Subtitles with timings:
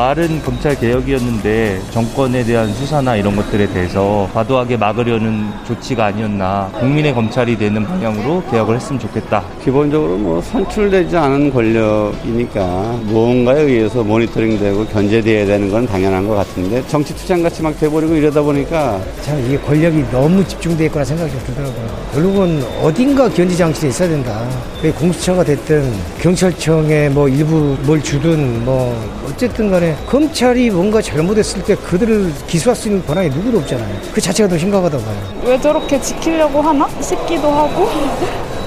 [0.00, 7.58] 말은 검찰 개혁이었는데 정권에 대한 수사나 이런 것들에 대해서 과도하게 막으려는 조치가 아니었나 국민의 검찰이
[7.58, 9.44] 되는 방향으로 개혁을 했으면 좋겠다.
[9.62, 12.62] 기본적으로 뭐 선출되지 않은 권력이니까
[13.08, 18.40] 무언가에 의해서 모니터링되고 견제돼야 되는 건 당연한 것 같은데 정치 투쟁 같이 막 돼버리고 이러다
[18.40, 21.86] 보니까 참 이게 권력이 너무 집중돼 있거나 생각이 좀 들더라고요.
[22.14, 24.48] 결국은 어딘가 견제 장치가 있어야 된다.
[24.76, 31.74] 그게 공수처가 됐든 경찰청에 뭐 일부 뭘 주든 뭐 어쨌든 간에 검찰이 뭔가 잘못했을 때
[31.76, 34.00] 그들을 기소할 수 있는 권한이 누구도 없잖아요.
[34.12, 35.16] 그 자체가 더 심각하다고 봐요.
[35.44, 37.88] 왜 저렇게 지키려고 하나 싶기도 하고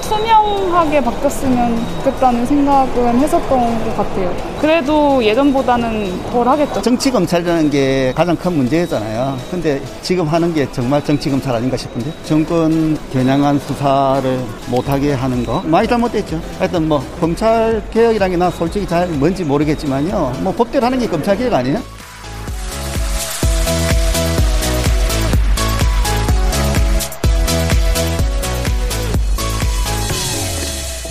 [0.08, 4.34] 투명하게 바뀌었으면 좋겠다는 생각은 했었던 것 같아요.
[4.60, 6.82] 그래도 예전보다는 덜 하겠죠.
[6.82, 9.36] 정치 검찰이라는 게 가장 큰 문제였잖아요.
[9.50, 14.38] 근데 지금 하는 게 정말 정치 검찰 아닌가 싶은데 정권 겨냥한 수사를
[14.68, 16.40] 못하게 하는 거 많이 잘못됐죠.
[16.58, 20.32] 하여튼 뭐 검찰 개혁이라는 게 나 솔직히 잘 뭔지 모르겠지만요.
[20.40, 21.78] 뭐 법대로 하는 게 검찰 개혁 아니에요?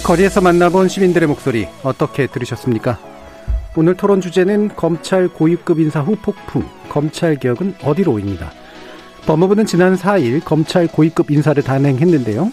[0.03, 2.99] 거리에서 만나본 시민들의 목소리 어떻게 들으셨습니까?
[3.77, 8.51] 오늘 토론 주제는 검찰 고위급 인사 후 폭풍, 검찰 개혁은 어디로입니다.
[9.25, 12.51] 법무부는 지난 4일 검찰 고위급 인사를 단행했는데요.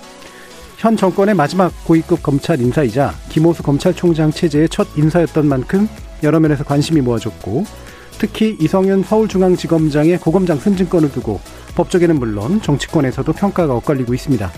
[0.76, 5.88] 현 정권의 마지막 고위급 검찰 인사이자 김호수 검찰총장 체제의 첫 인사였던 만큼
[6.22, 7.64] 여러 면에서 관심이 모아졌고
[8.20, 11.40] 특히 이성윤 서울중앙지검장의 고검장 승진권을 두고
[11.74, 14.52] 법조계는 물론 정치권에서도 평가가 엇갈리고 있습니다.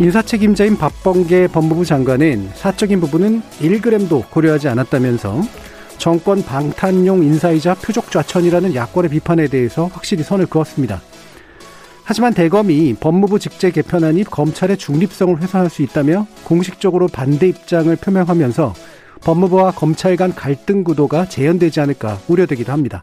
[0.00, 5.40] 인사 책임자인 박범계 법무부 장관은 사적인 부분은 1g도 고려하지 않았다면서
[5.98, 11.00] 정권 방탄용 인사이자 표적 좌천이라는 야권의 비판에 대해서 확실히 선을 그었습니다.
[12.02, 18.74] 하지만 대검이 법무부 직제 개편안이 검찰의 중립성을 훼손할 수 있다며 공식적으로 반대 입장을 표명하면서
[19.22, 23.00] 법무부와 검찰 간 갈등 구도가 재현되지 않을까 우려되기도 합니다.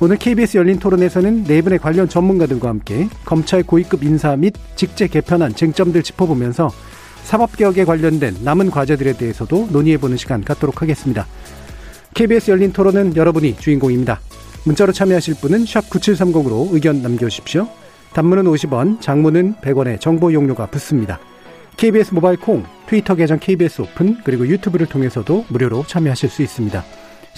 [0.00, 5.56] 오늘 KBS 열린 토론에서는 네 분의 관련 전문가들과 함께 검찰 고위급 인사 및 직제 개편안
[5.56, 6.70] 쟁점들 짚어보면서
[7.24, 11.26] 사법개혁에 관련된 남은 과제들에 대해서도 논의해보는 시간 갖도록 하겠습니다.
[12.14, 14.20] KBS 열린 토론은 여러분이 주인공입니다.
[14.64, 17.68] 문자로 참여하실 분은 9730으로 의견 남겨주십시오.
[18.12, 21.18] 단문은 50원, 장문은 100원의 정보 용료가 붙습니다.
[21.76, 26.84] KBS 모바일 콩, 트위터 계정 KBS 오픈, 그리고 유튜브를 통해서도 무료로 참여하실 수 있습니다.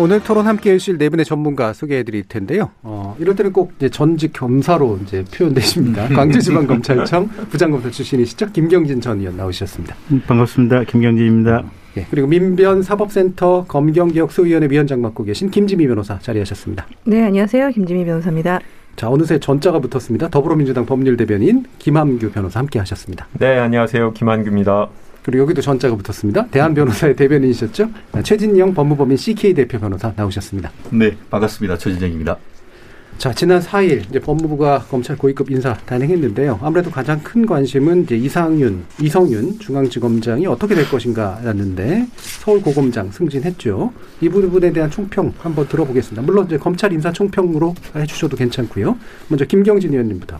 [0.00, 2.70] 오늘 토론 함께 해주실 네 분의 전문가 소개해 드릴 텐데요.
[2.82, 6.08] 어, 이럴 때는 꼭 이제 전직 검사로 이제 표현되십니다.
[6.14, 8.52] 광주지방검찰청 부장검사 출신이시죠?
[8.52, 9.96] 김경진 전 의원 나오셨습니다.
[10.26, 10.84] 반갑습니다.
[10.84, 11.64] 김경진입니다.
[11.96, 16.86] 예, 그리고 민변 사법센터 검경개혁소위원회 위원장 맡고 계신 김지미 변호사 자리하셨습니다.
[17.04, 17.70] 네, 안녕하세요.
[17.70, 18.60] 김지미 변호사입니다.
[18.94, 20.28] 자, 어느새 전자가 붙었습니다.
[20.28, 23.26] 더불어민주당 법률 대변인 김함규 변호사 함께 하셨습니다.
[23.32, 24.12] 네, 안녕하세요.
[24.12, 24.88] 김한규입니다.
[25.28, 26.46] 그리고 여기도 전자가 붙었습니다.
[26.46, 27.90] 대한 변호사의 대변인이셨죠?
[28.22, 30.72] 최진영 법무법인 CK 대표 변호사 나오셨습니다.
[30.88, 31.76] 네, 반갑습니다.
[31.76, 32.38] 최진영입니다.
[33.18, 36.60] 자, 지난 4일 이제 법무부가 검찰 고위급 인사 단행했는데요.
[36.62, 43.92] 아무래도 가장 큰 관심은 이제 이상윤, 이성윤 중앙지검장이 어떻게 될 것인가였는데 서울 고검장 승진했죠.
[44.22, 46.22] 이 부분에 대한 총평 한번 들어보겠습니다.
[46.22, 48.96] 물론 이제 검찰 인사 총평으로 해주셔도 괜찮고요.
[49.28, 50.38] 먼저 김경진 의원님부터.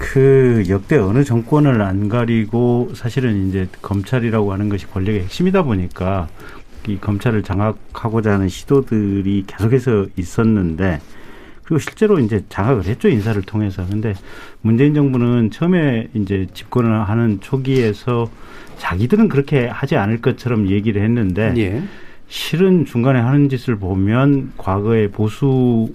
[0.00, 6.26] 그 역대 어느 정권을 안 가리고 사실은 이제 검찰이라고 하는 것이 권력의 핵심이다 보니까
[6.88, 11.00] 이 검찰을 장악하고자 하는 시도들이 계속해서 있었는데
[11.62, 14.14] 그리고 실제로 이제 장악을 했죠 인사를 통해서 근데
[14.62, 18.30] 문재인 정부는 처음에 이제 집권을 하는 초기에서
[18.78, 21.82] 자기들은 그렇게 하지 않을 것처럼 얘기를 했는데 예.
[22.30, 25.90] 실은 중간에 하는 짓을 보면 과거에 보수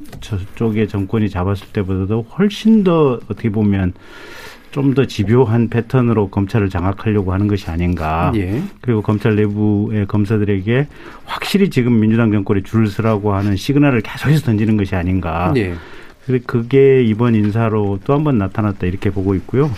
[0.56, 3.94] 쪽의 정권이 잡았을 때보다도 훨씬 더 어떻게 보면
[4.72, 8.34] 좀 더 집요한 패턴으로 검찰을 장악하려고 하는 것이 아닌가.
[8.36, 8.62] 예.
[8.82, 10.88] 그리고 검찰 내부의 검사들에게
[11.24, 15.54] 확실히 지금 민주당 정권에 줄을 서라고 하는 시그널을 계속해서 던지는 것이 아닌가.
[15.56, 15.76] 예.
[16.46, 19.72] 그게 이번 인사로 또 한 번 나타났다 이렇게 보고 있고요.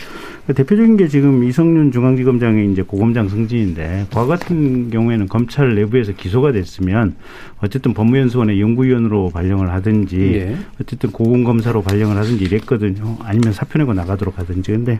[0.53, 7.15] 대표적인 게 지금 이성윤 중앙지검장의 이제 고검장 승진인데 과거 같은 경우에는 검찰 내부에서 기소가 됐으면
[7.59, 10.57] 어쨌든 법무연수원의 연구위원으로 발령을 하든지 예.
[10.81, 13.17] 어쨌든 고검검사로 발령을 하든지 이랬거든요.
[13.23, 14.71] 아니면 사표 내고 나가도록 하든지.
[14.71, 14.99] 근데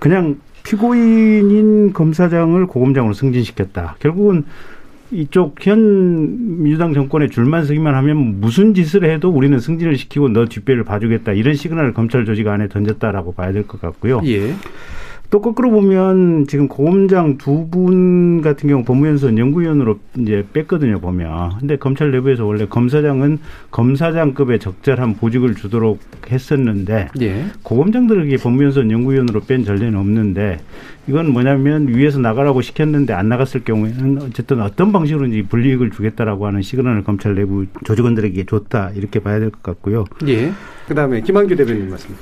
[0.00, 3.96] 그냥 피고인인 검사장을 고검장으로 승진시켰다.
[4.00, 4.44] 결국은
[5.10, 10.84] 이쪽 현 민주당 정권에 줄만 서기만 하면 무슨 짓을 해도 우리는 승진을 시키고 너 뒷배를
[10.84, 14.20] 봐주겠다 이런 시그널을 검찰 조직 안에 던졌다라고 봐야 될 것 같고요.
[14.26, 14.54] 예.
[15.30, 21.58] 또 거꾸로 보면 지금 고검장 두 분 같은 경우 법무연수원 연구위원으로 이제 뺐거든요 보면.
[21.58, 23.38] 근데 검찰 내부에서 원래 검사장은
[23.70, 27.44] 검사장급의 적절한 보직을 주도록 했었는데 예.
[27.62, 30.60] 고검장들에게 법무연수원 연구위원으로 뺀 전례는 없는데
[31.08, 37.04] 이건 뭐냐면 위에서 나가라고 시켰는데 안 나갔을 경우에는 어쨌든 어떤 방식으로든지 불이익을 주겠다라고 하는 시그널을
[37.04, 40.04] 검찰 내부 조직원들에게 줬다 이렇게 봐야 될 것 같고요.
[40.26, 40.52] 예.
[40.86, 42.14] 그다음에 김한규 대변인 말씀.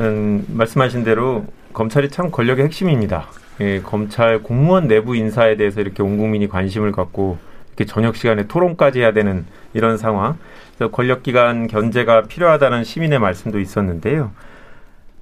[0.00, 3.26] 음, 말씀하신 대로 검찰이 참 권력의 핵심입니다.
[3.60, 7.38] 예, 검찰 공무원 내부 인사에 대해서 이렇게 온 국민이 관심을 갖고
[7.68, 10.38] 이렇게 저녁 시간에 토론까지 해야 되는 이런 상황.
[10.76, 14.32] 그래서 권력기관 견제가 필요하다는 시민의 말씀도 있었는데요.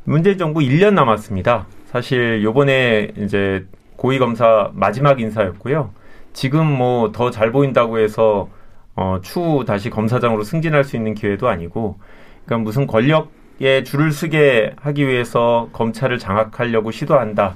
[0.04, 1.66] 문재인 정부 1년 남았습니다.
[1.86, 3.66] 사실 요번에 이제
[3.96, 5.90] 고위검사 마지막 인사였고요.
[6.32, 8.48] 지금 뭐 더 잘 보인다고 해서
[8.94, 11.98] 어, 추후 다시 검사장으로 승진할 수 있는 기회도 아니고,
[12.44, 13.30] 그러니까 무슨 권력
[13.60, 17.54] 에 줄을 서게 하기 위해서 검찰을 장악하려고 시도한다.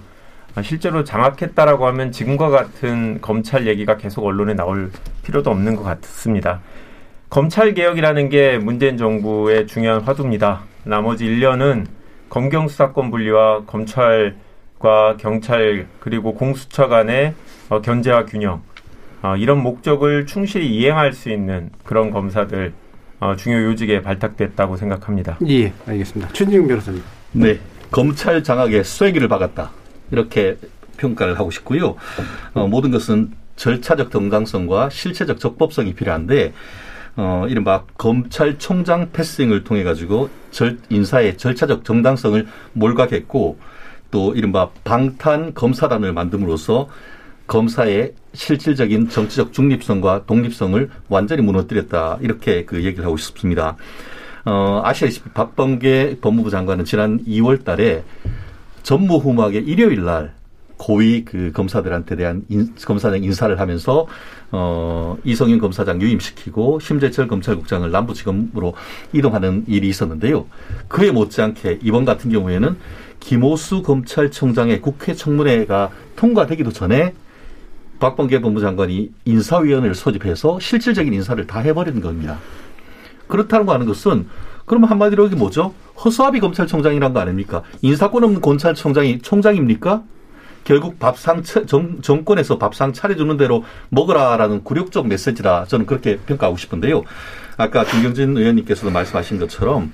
[0.54, 4.90] 아, 실제로 장악했다라고 하면 지금과 같은 검찰 얘기가 계속 언론에 나올
[5.22, 6.60] 필요도 없는 것 같습니다.
[7.28, 10.62] 검찰 개혁이라는 게 문재인 정부의 중요한 화두입니다.
[10.84, 11.86] 나머지 1년은
[12.28, 17.34] 검경 수사권 분리와 검찰과 경찰 그리고 공수처 간의
[17.68, 18.62] 어, 견제와 균형
[19.22, 22.72] 어, 이런 목적을 충실히 이행할 수 있는 그런 검사들
[23.20, 25.38] 어, 중요 요직에 발탁됐다고 생각합니다.
[25.46, 26.32] 예, 알겠습니다.
[26.32, 27.02] 최진영 변호사님.
[27.32, 29.70] 네, 검찰 장악에 쐐기를 박았다
[30.10, 30.56] 이렇게
[30.96, 31.96] 평가를 하고 싶고요.
[32.54, 36.52] 어, 모든 것은 절차적 정당성과 실체적 적법성이 필요한데
[37.16, 43.58] 어, 이른바 검찰총장 패싱을 통해 가지고 절, 인사의 절차적 정당성을 몰각했고
[44.10, 46.86] 또 이른바 방탄 검사단을 만듦으로써
[47.46, 53.76] 검사의 실질적인 정치적 중립성과 독립성을 완전히 무너뜨렸다 이렇게 그 얘기를 하고 싶습니다.
[54.44, 58.04] 어, 아시다시피 박범계 법무부 장관은 지난 2월 달에
[58.82, 60.32] 전무후무하게 일요일 날
[60.80, 64.06] 고위 그 검사들한테 대한 인, 검사장 인사를 하면서
[64.50, 68.72] 어, 이성윤 검사장 유임시키고 심재철 검찰국장을 남부지검으로
[69.12, 70.46] 이동하는 일이 있었는데요.
[70.88, 72.76] 그에 못지않게 이번 같은 경우에는
[73.20, 77.12] 김호수 검찰청장의 국회 청문회가 통과되기도 전에
[78.00, 82.38] 박범계 법무장관이 인사위원회를 소집해서 실질적인 인사를 다 해버리는 겁니다.
[83.28, 84.26] 그렇다는 거 하는 것은
[84.66, 85.74] 그러면 한마디로 이게 뭐죠?
[86.04, 87.62] 허수아비 검찰총장이란 거 아닙니까?
[87.82, 90.02] 인사권 없는 검찰총장이 총장입니까?
[90.64, 97.02] 결국 밥상 정, 정권에서 밥상 차려주는 대로 먹으라라는 굴욕적 메시지라 저는 그렇게 평가하고 싶은데요.
[97.56, 99.92] 아까 김경진 의원님께서도 말씀하신 것처럼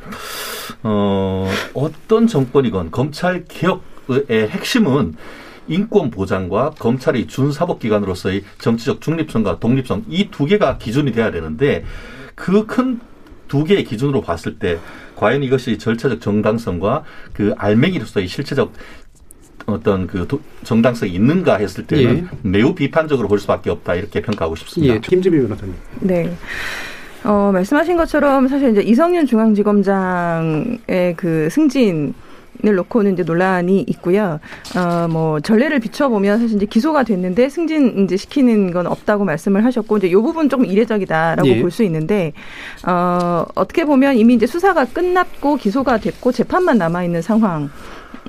[0.83, 5.15] 어, 어떤 정권이건 검찰 개혁의 핵심은
[5.69, 11.85] 인권 보장과 검찰이 준사법기관으로서의 정치적 중립성과 독립성 이 두 개가 기준이 돼야 되는데
[12.35, 13.01] 그 큰
[13.49, 14.77] 두 개의 기준으로 봤을 때
[15.15, 18.73] 과연 이것이 절차적 정당성과 그 알맹이로서의 실체적
[19.67, 20.27] 어떤 그
[20.65, 22.39] 정당성이 있는가 했을 때는 예.
[22.43, 24.95] 매우 비판적으로 볼 수밖에 없다 이렇게 평가하고 싶습니다.
[24.95, 25.75] 예, 김지미 변호사님.
[26.01, 26.37] 네.
[27.23, 32.15] 어, 말씀하신 것처럼 사실 이제 이성윤 중앙지검장의 그 승진
[32.65, 34.41] 을 놓고는 이제 논란이 있고요.
[34.77, 39.99] 어, 뭐 전례를 비춰보면 사실 이제 기소가 됐는데 승진 이제 시키는 건 없다고 말씀을 하셨고
[39.99, 41.61] 이제 요 부분 조금 이례적이다라고 예.
[41.61, 42.33] 볼수 있는데
[42.87, 47.71] 어, 어떻게 보면 이미 이제 수사가 끝났고 기소가 됐고 재판만 남아 있는 상황.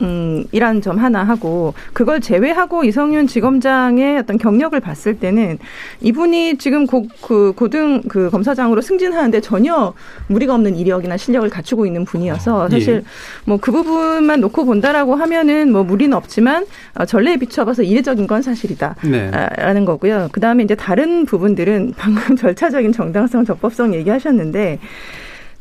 [0.02, 5.58] 음, 이란 점 하나 하고 그걸 제외하고 이성윤 지검장의 어떤 경력을 봤을 때는
[6.02, 9.94] 이분이 지금 고, 그 고등 그 검사장으로 승진하는데 전혀
[10.28, 13.04] 무리가 없는 이력이나 실력을 갖추고 있는 분이어서 아, 사실 예.
[13.46, 18.96] 뭐그 부분만 놓고 본다라고 하면은 뭐 무리는 없지만 어, 전례에 비춰봐서 이례적인 건 사실이다.
[19.04, 19.32] 네.
[19.58, 20.30] 라는 거고요.
[20.32, 24.80] 그 다음에 이제 다른 부분들은 방금 절차적인 정당성, 적법성 얘기하셨는데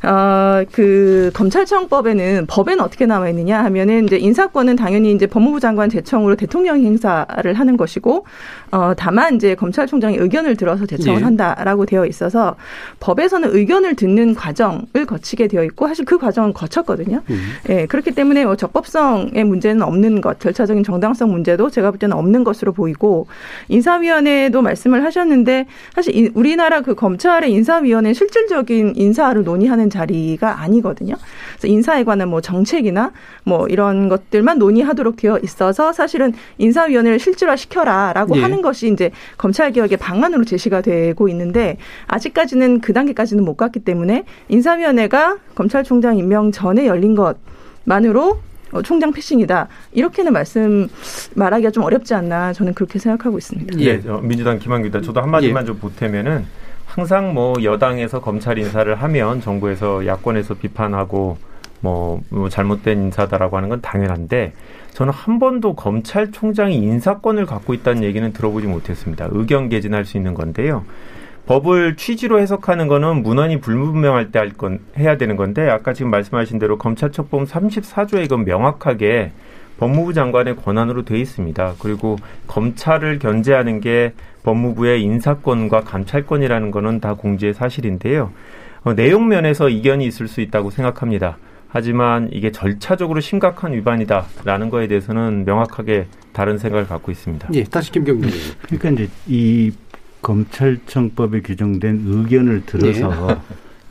[0.03, 6.37] 어, 그 검찰청법에는 법에는 어떻게 나와 있느냐 하면은 이제 인사권은 당연히 이제 법무부 장관 제청으로
[6.37, 8.25] 대통령이 행사를 하는 것이고
[8.73, 11.25] 어, 다만 이제 검찰총장이 의견을 들어서 제청을 예.
[11.25, 12.57] 한다라고 되어 있어서
[13.01, 17.23] 법에서는 의견을 듣는 과정을 거치게 되어 있고 사실 그 과정은 거쳤거든요.
[17.31, 17.53] 음.
[17.71, 22.45] 예, 그렇기 때문에 뭐 적법성의 문제는 없는 것, 절차적인 정당성 문제도 제가 볼 때는 없는
[22.45, 23.27] 것으로 보이고
[23.69, 31.15] 인사위원회도 말씀을 하셨는데 사실 우리나라 그 검찰의 인사위원회 실질적인 인사를 논의하는 하는 자리가 아니거든요.
[31.53, 33.13] 그래서 인사에 관한 뭐 정책이나
[33.45, 38.43] 뭐 이런 것들만 논의하도록 되어 있어서 사실은 인사위원회를 실질화 시켜라라고 예.
[38.43, 44.25] 하는 것이 이제 검찰 개혁의 방안으로 제시가 되고 있는데 아직까지는 그 단계까지는 못 갔기 때문에
[44.49, 48.41] 인사위원회가 검찰총장 임명 전에 열린 것만으로
[48.73, 50.89] 어, 총장 패싱이다 이렇게는 말씀
[51.35, 53.79] 말하기가 좀 어렵지 않나 저는 그렇게 생각하고 있습니다.
[53.79, 55.01] 예, 저 민주당 김한규다.
[55.03, 55.67] 저도 한 마디만 예.
[55.67, 56.45] 좀 보태면은
[56.97, 61.37] 항상 뭐 여당에서 검찰 인사를 하면 정부에서 야권에서 비판하고
[61.81, 64.55] 뭐, 뭐 잘못된 인사다라고 하는 건 당연한데
[64.95, 69.29] 저는 한 번도 검찰총장이 인사권을 갖고 있다는 얘기는 들어보지 못했습니다.
[69.31, 70.87] 의견 개진할 수 있는 건데요.
[71.45, 76.59] 법을 취지로 해석하는 거는 문헌이 불분명할 때 할 건 해야 되는 건데 아까 지금 말씀하신
[76.59, 79.33] 대로 검찰처법 34조에 이건 명확하게
[79.79, 81.75] 법무부 장관의 권한으로 돼 있습니다.
[81.79, 82.17] 그리고
[82.47, 88.33] 검찰을 견제하는 게 법무부의 인사권과 감찰권이라는 거는 다 공지의 사실인데요.
[88.85, 91.37] 어, 내용 면에서 이견이 있을 수 있다고 생각합니다.
[91.69, 97.49] 하지만 이게 절차적으로 심각한 위반이다라는 거에 대해서는 명확하게 다른 생각을 갖고 있습니다.
[97.55, 98.31] 예, 다시 김경민.
[98.63, 99.73] 그러니까 이제 이
[100.23, 103.37] 검찰청법에 규정된 의견을 들어서 네.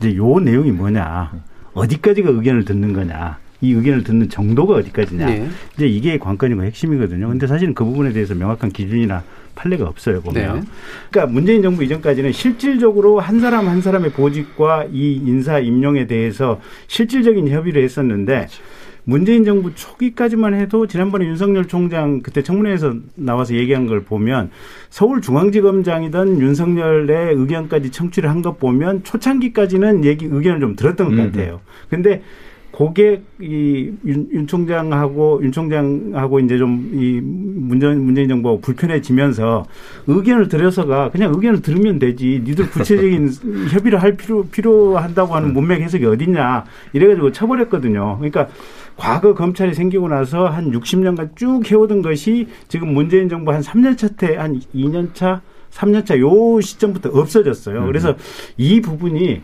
[0.00, 1.32] 이제 요 내용이 뭐냐,
[1.74, 3.38] 어디까지가 의견을 듣는 거냐.
[3.60, 5.26] 이 의견을 듣는 정도가 어디까지냐.
[5.26, 5.48] 네.
[5.76, 7.28] 이제 이게 관건이고 핵심이거든요.
[7.28, 9.22] 근데 사실은 그 부분에 대해서 명확한 기준이나
[9.54, 10.60] 판례가 없어요, 보면.
[10.60, 10.66] 네.
[11.10, 17.48] 그러니까 문재인 정부 이전까지는 실질적으로 한 사람 한 사람의 보직과 이 인사 임용에 대해서 실질적인
[17.48, 18.48] 협의를 했었는데
[19.08, 24.50] 문재인 정부 초기까지만 해도 지난번에 윤석열 총장 그때 청문회에서 나와서 얘기한 걸 보면
[24.90, 31.32] 서울중앙지검장이던 윤석열의 의견까지 청취를 한 것 보면 초창기까지는 얘기 의견을 좀 들었던 것 음.
[31.32, 31.60] 같아요.
[31.88, 32.22] 근데
[32.76, 39.66] 그게 이윤 윤 총장하고 윤 총장하고 이제 좀 이 문재인 문재인 정부하고 불편해지면서
[40.06, 42.42] 의견을 들여서가 그냥 의견을 들으면 되지.
[42.44, 43.30] 니들 구체적인
[43.72, 48.16] 협의를 할 필요 필요한다고 하는 문맥 해석이 어딨냐 이래가지고 처벌했거든요.
[48.18, 48.48] 그러니까
[48.96, 54.08] 과거 검찰이 생기고 나서 한 60년간 쭉 해오던 것이 지금 문재인 정부 한 3년 차
[54.08, 55.40] 때 한 2년 차,
[55.72, 57.80] 3년 차 요 시점부터 없어졌어요.
[57.80, 57.86] 음.
[57.86, 58.14] 그래서
[58.56, 59.42] 이 부분이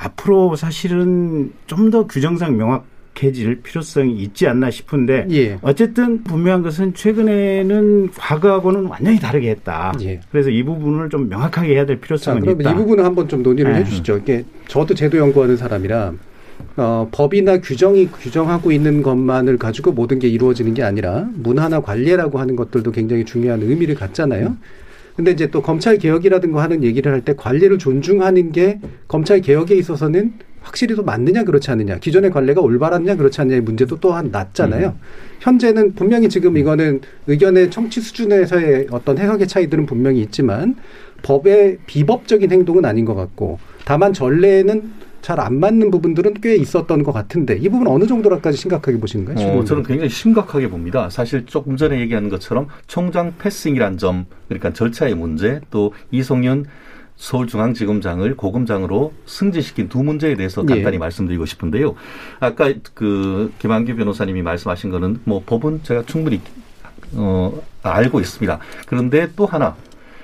[0.00, 2.84] 앞으로 사실은 좀 더 규정상 명확
[3.22, 5.58] 해질 필요성이 있지 않나 싶은데 예.
[5.62, 9.92] 어쨌든 분명한 것은 최근에는 과거하고는 완전히 다르게 했다.
[10.02, 10.20] 예.
[10.30, 12.70] 그래서 이 부분을 좀 명확하게 해야 될 자, 필요성은 그럼 있다.
[12.70, 13.80] 이 부분은 한번 좀 논의를 네.
[13.80, 14.18] 해주시죠.
[14.18, 16.12] 이게 저도 제도 연구하는 사람이라
[16.76, 22.54] 어, 법이나 규정이 규정하고 있는 것만을 가지고 모든 게 이루어지는 게 아니라 문화나 관례라고 하는
[22.54, 24.56] 것들도 굉장히 중요한 의미를 갖잖아요.
[25.18, 30.34] 근데 이제 또 검찰 개혁이라든가 하는 얘기를 할 때 관례를 존중하는 게 검찰 개혁에 있어서는
[30.62, 34.94] 확실히 또 맞느냐 그렇지 않느냐 기존의 관례가 올바랐냐 그렇지 않느냐의 문제도 또한 낮잖아요.
[35.40, 40.76] 현재는 분명히 지금 이거는 의견의 청취 수준에서의 어떤 해석의 차이들은 분명히 있지만
[41.22, 47.12] 법의 비법적인 행동은 아닌 것 같고 다만 전례에는 잘 안 맞는 부분들은 꽤 있었던 것
[47.12, 49.58] 같은데 이 부분 어느 정도로까지 심각하게 보시는가요?
[49.58, 51.10] 어, 저는 굉장히 심각하게 봅니다.
[51.10, 56.64] 사실 조금 전에 얘기한 것처럼 총장 패싱이란 점, 그러니까 절차의 문제, 또 이성윤
[57.16, 60.98] 서울중앙지검장을 고검장으로 승진시킨 두 문제에 대해서 간단히 예.
[60.98, 61.94] 말씀드리고 싶은데요.
[62.40, 66.40] 아까 그 김한규 변호사님이 말씀하신 거는 뭐 법은 제가 충분히
[67.12, 68.60] 어, 알고 있습니다.
[68.86, 69.76] 그런데 또 하나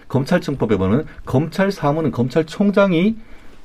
[0.08, 3.16] 검찰청법에 보면 검찰 사무는 검찰총장이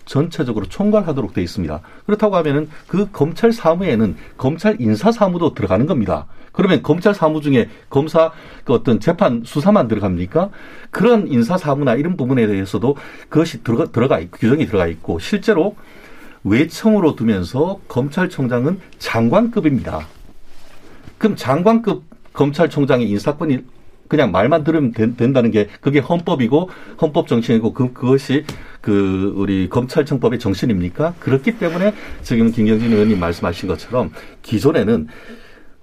[0.10, 1.82] 전체적으로 총괄하도록 돼 있습니다.
[2.08, 6.26] 그렇다고 하면은 그 검찰 사무에는 검찰 인사 사무도 들어가는 겁니다.
[6.52, 8.32] 그러면 검찰 사무 중에 검사
[8.64, 10.50] 그 어떤 재판 수사만 들어갑니까?
[10.90, 12.98] 그런 인사 사무나 이런 부분에 대해서도
[13.30, 15.76] 그것이 들어가 들어가 있고 규정이 들어가 있고 실제로
[16.44, 20.08] 외청으로 두면서 검찰총장은 장관급입니다.
[21.20, 23.60] 그럼 장관급 검찰총장의 인사권이
[24.10, 26.70] 그냥 말만 들으면 된, 된다는 게 그게 헌법이고
[27.02, 28.44] 헌법 정신이고 그, 그것이
[28.82, 31.14] 그 우리 검찰청법의 정신입니까?
[31.20, 34.12] 그렇기 때문에 지금 김경진 의원님 말씀하신 것처럼
[34.42, 35.08] 기존에는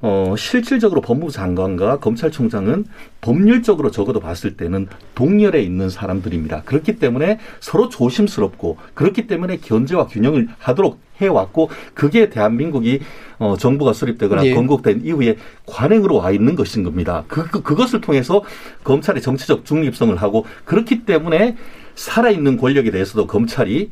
[0.03, 2.85] 어, 실질적으로 법무부 장관과 검찰총장은
[3.23, 6.62] 법률적으로 적어도 봤을 때는 동렬에 있는 사람들입니다.
[6.65, 13.00] 그렇기 때문에 서로 조심스럽고 그렇기 때문에 견제와 균형을 하도록 해왔고 그게 대한민국이
[13.38, 14.55] 어, 정부가 수립되거나 예.
[14.55, 17.25] 건국된 이후에 관행으로 와 있는 것인 겁니다.
[17.26, 18.43] 그, 그, 그것을 통해서
[18.85, 21.57] 검찰의 정치적 중립성을 하고 그렇기 때문에
[21.95, 23.91] 살아있는 권력에 대해서도 검찰이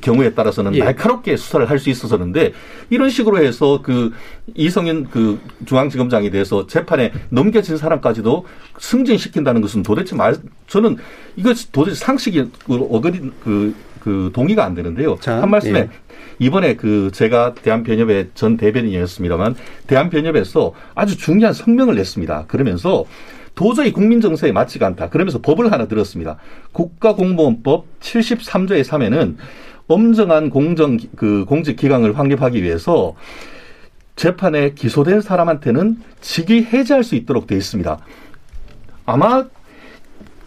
[0.00, 0.80] 경우에 따라서는 예.
[0.80, 2.52] 날카롭게 수사를 할 수 있어서는데
[2.90, 4.12] 이런 식으로 해서 그
[4.54, 8.46] 이성윤 그 중앙지검장에 대해서 재판에 넘겨진 사람까지도
[8.78, 10.96] 승진시킨다는 것은 도대체 말 저는
[11.36, 15.16] 이거 도대체 상식이 그 어거리 그, 그 동의가 안 되는데요.
[15.24, 15.88] 한 말씀에 예.
[16.38, 19.54] 이번에 그 제가 대한변협의 전 대변인이었습니다만
[19.86, 22.46] 대한변협에서 아주 중요한 성명을 냈습니다.
[22.46, 23.04] 그러면서
[23.54, 25.10] 도저히 국민 정서에 맞지가 않다.
[25.10, 26.36] 그러면서 법을 하나 들었습니다.
[26.72, 29.36] 국가공무원법 73조의 3에는
[29.90, 33.14] 엄정한 공정 그 공직 기강을 확립하기 위해서
[34.14, 37.98] 재판에 기소된 사람한테는 직위 해제할 수 있도록 되어 있습니다.
[39.06, 39.46] 아마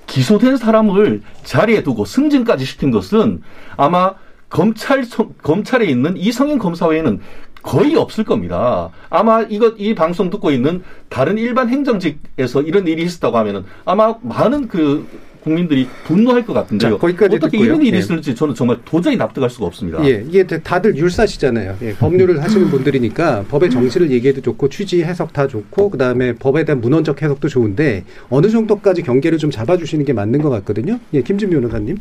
[0.07, 3.41] 기소된 사람을 자리에 두고 승진까지 시킨 것은
[3.75, 4.13] 아마
[4.49, 5.03] 검찰
[5.41, 7.19] 검찰에 있는 이성인 검사 외에는
[7.63, 8.91] 거의 없을 겁니다.
[9.09, 14.67] 아마 이것 이 방송 듣고 있는 다른 일반 행정직에서 이런 일이 있었다고 하면은 아마 많은
[14.67, 15.07] 그
[15.43, 16.91] 국민들이 분노할 것 같은데요.
[16.91, 17.63] 자, 어떻게 듣고요.
[17.63, 17.99] 이런 일이 예.
[17.99, 20.03] 있을지 저는 정말 도저히 납득할 수가 없습니다.
[20.07, 21.77] 예, 이게 다들 율사시잖아요.
[21.81, 26.79] 예, 법률을 하시는 분들이니까 법의 정치를 얘기해도 좋고 취지 해석 다 좋고 그다음에 법에 대한
[26.81, 30.99] 문헌적 해석도 좋은데 어느 정도까지 경계를 좀 잡아주시는 게 맞는 것 같거든요.
[31.13, 31.97] 예, 김진 변호사님.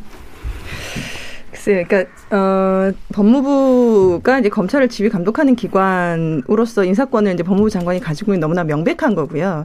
[1.63, 1.85] 글쎄요.
[1.87, 8.65] 그러니까 어, 법무부가 이제 검찰을 지휘 감독하는 기관으로서 인사권을 이제 법무부 장관이 가지고 있는 너무나
[8.65, 9.65] 명백한 거고요.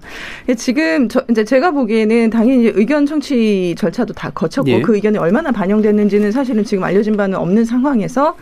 [0.58, 4.82] 지금 저, 이제 제가 보기에는 당연히 이제 의견 청취 절차도 다 거쳤고 예.
[4.82, 8.36] 그 의견이 얼마나 반영됐는지는 사실은 지금 알려진 바는 없는 상황에서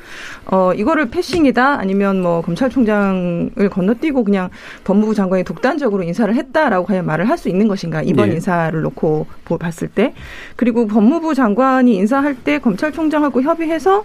[0.47, 4.49] 어, 이거를 패싱이다 아니면 뭐 검찰총장을 건너뛰고 그냥
[4.83, 8.35] 법무부 장관이 독단적으로 인사를 했다라고 과연 말을 할 수 있는 것인가 이번 예.
[8.35, 9.27] 인사를 놓고
[9.59, 10.13] 봤을 때
[10.55, 14.03] 그리고 법무부 장관이 인사할 때 검찰총장하고 협의해서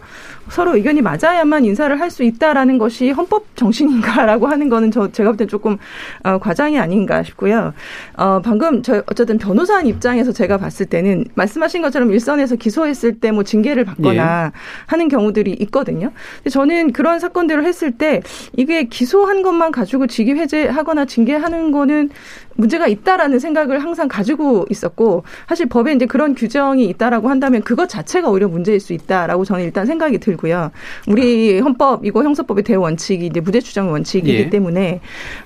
[0.49, 5.47] 서로 의견이 맞아야만 인사를 할 수 있다라는 것이 헌법 정신인가라고 하는 거는 저 제가 볼땐
[5.47, 5.79] 조금
[6.25, 7.73] 어, 과장이 아닌가 싶고요.
[8.17, 13.45] 어, 방금 저 어쨌든 변호사 입장에서 제가 봤을 때는 말씀하신 것처럼 일선에서 기소했을 때 뭐
[13.45, 14.59] 징계를 받거나 예.
[14.87, 16.11] 하는 경우들이 있거든요.
[16.39, 18.23] 근데 저는 그런 사건들을 했을 때
[18.57, 22.11] 이게 기소한 것만 가지고 직위 해제하거나 징계하는 거는
[22.57, 28.29] 문제가 있다라는 생각을 항상 가지고 있었고 사실 법에 이제 그런 규정이 있다라고 한다면 그것 자체가
[28.29, 30.73] 오히려 문제일 수 있다 라고 저는 일단 생각이 들고요.
[31.07, 34.51] 우리 헌법이고 형사법의 대원칙이 이제 무죄 추정 원칙이기 예.
[34.51, 35.01] 때문에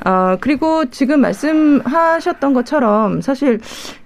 [0.06, 3.60] 어 그리고 지금 말씀하셨던 것처럼 사실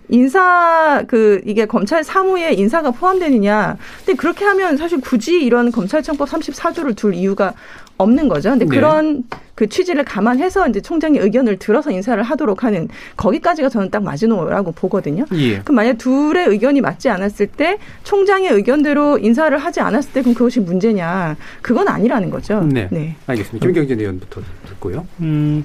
[0.08, 3.76] 인사 그 이게 검찰 사무에 인사가 포함되느냐.
[3.99, 7.52] 근데 그렇게 하면 사실 굳이 이런 검찰청법 34조를 둘 이유가
[7.98, 8.50] 없는 거죠.
[8.50, 8.74] 근데 네.
[8.74, 14.72] 그런 그 취지를 감안해서 이제 총장의 의견을 들어서 인사를 하도록 하는 거기까지가 저는 딱 마지노라고
[14.72, 15.24] 보거든요.
[15.34, 15.58] 예.
[15.58, 20.61] 그럼 만약 둘의 의견이 맞지 않았을 때 총장의 의견대로 인사를 하지 않았을 때 그럼 그것이
[20.61, 21.37] 문제냐?
[21.61, 22.62] 그건 아니라는 거죠.
[22.62, 22.88] 네.
[22.90, 23.16] 네.
[23.26, 23.66] 알겠습니다.
[23.66, 25.06] 김경진 의원부터 듣고요.
[25.20, 25.64] 음,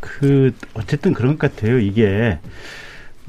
[0.00, 1.78] 그 어쨌든 그런 것 같아요.
[1.78, 2.38] 이게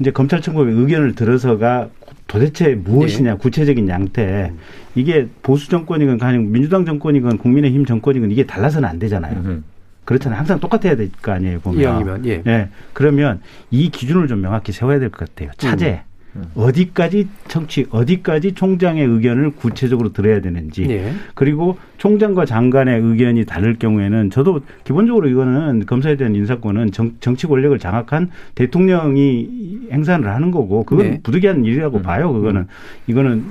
[0.00, 1.88] 이제 검찰청법의 의견을 들어서가
[2.28, 3.38] 도대체 무엇이냐 네.
[3.38, 4.52] 구체적인 양태
[4.94, 9.40] 이게 보수 정권이건 가령 민주당 정권이건 국민의힘 정권이건 이게 달라서는 안 되잖아요.
[9.44, 9.64] 음.
[10.04, 10.38] 그렇잖아요.
[10.38, 11.60] 항상 똑같아야 될 거 아니에요.
[11.60, 11.80] 보면.
[11.80, 12.42] 이왕이면 예.
[12.46, 12.68] 예.
[12.92, 15.50] 그러면 이 기준을 좀 명확히 세워야 될 것 같아요.
[15.58, 16.02] 차제.
[16.36, 16.42] 음.
[16.42, 16.44] 음.
[16.54, 21.12] 어디까지 청취, 어디까지 총장의 의견을 구체적으로 들어야 되는지, 예.
[21.34, 27.76] 그리고 총장과 장관의 의견이 다를 경우에는 저도 기본적으로 이거는 검사에 대한 인사권은 정, 정치 권력을
[27.78, 31.20] 장악한 대통령이 행사를 하는 거고 그건 네.
[31.22, 32.02] 부득이한 일이라고 음.
[32.02, 32.32] 봐요.
[32.32, 32.66] 그거는
[33.08, 33.44] 이거는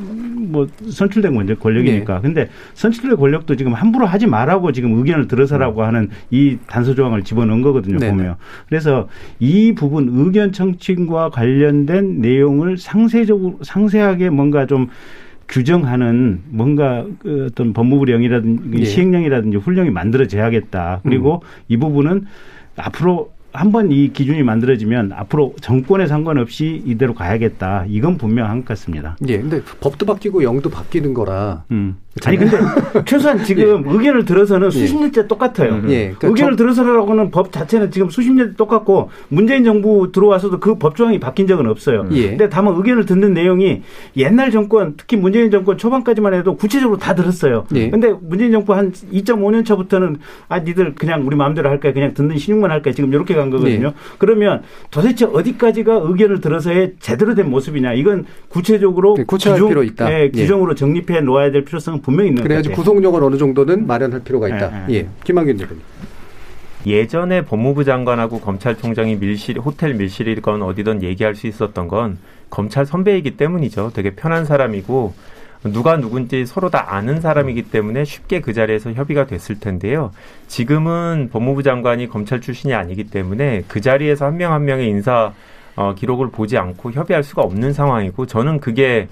[0.51, 2.15] 뭐 선출된 권력 권력이니까.
[2.15, 2.21] 네.
[2.21, 5.85] 근데 선출된 권력도 지금 함부로 하지 말라고 지금 의견을 들어서라고 음.
[5.85, 7.97] 하는 이 단서 조항을 집어넣은 거거든요.
[7.97, 8.09] 네.
[8.09, 8.35] 보면.
[8.69, 14.87] 그래서 이 부분 의견 청취과 관련된 내용을 상세적으로 상세하게 뭔가 좀
[15.49, 18.85] 규정하는 뭔가 그 어떤 법무부령이라든지 네.
[18.85, 21.01] 시행령이라든지 훈령이 만들어져야겠다.
[21.03, 21.63] 그리고 음.
[21.67, 22.25] 이 부분은
[22.75, 27.85] 앞으로 한번 이 기준이 만들어지면 앞으로 정권에 상관없이 이대로 가야겠다.
[27.87, 29.17] 이건 분명한 것 같습니다.
[29.27, 29.39] 예.
[29.39, 31.63] 근데 법도 바뀌고 영도 바뀌는 거라.
[31.71, 31.97] 음.
[32.25, 32.57] 아니 근데
[33.05, 33.91] 최소한 지금 예.
[33.91, 34.71] 의견을 들어서는 예.
[34.71, 35.73] 수십 년째 똑같아요.
[35.75, 35.89] 음.
[35.89, 36.13] 예.
[36.17, 36.57] 그러니까 의견을 저...
[36.57, 41.67] 들어서라고는 법 자체는 지금 수십 년 똑같고 문재인 정부 들어와서도 그 법 조항이 바뀐 적은
[41.67, 42.07] 없어요.
[42.11, 42.29] 예.
[42.29, 43.81] 근데 다만 의견을 듣는 내용이
[44.15, 47.65] 옛날 정권 특히 문재인 정권 초반까지만 해도 구체적으로 다 들었어요.
[47.75, 47.89] 예.
[47.89, 50.17] 근데 문재인 정부 한 2.5년 차부터는
[50.49, 53.87] 아 니들 그냥 우리 마음대로 할까 그냥 듣는 신용만 할까 지금 이렇게 간 거거든요.
[53.87, 53.93] 예.
[54.17, 60.13] 그러면 도대체 어디까지가 의견을 들어서의 제대로 된 모습이냐 이건 구체적으로 네, 구체할 규정, 필요 있다.
[60.13, 64.85] 예, 규정으로 정립해 놓아야 될 필요성은 분명히 있는 그래야지 구속력을 어느 정도는 마련할 필요가 있다.
[64.89, 65.07] 예, 예.
[65.25, 65.83] 김학윤 대표님.
[66.85, 72.17] 예전에 법무부 장관하고 검찰총장이 밀실 호텔 밀실이건 어디든 얘기할 수 있었던 건
[72.49, 73.91] 검찰 선배이기 때문이죠.
[73.93, 75.13] 되게 편한 사람이고
[75.65, 80.11] 누가 누군지 서로 다 아는 사람이기 때문에 쉽게 그 자리에서 협의가 됐을 텐데요.
[80.47, 85.33] 지금은 법무부 장관이 검찰 출신이 아니기 때문에 그 자리에서 한 명 한 명의 인사
[85.75, 89.09] 어, 기록을 보지 않고 협의할 수가 없는 상황이고 저는 그게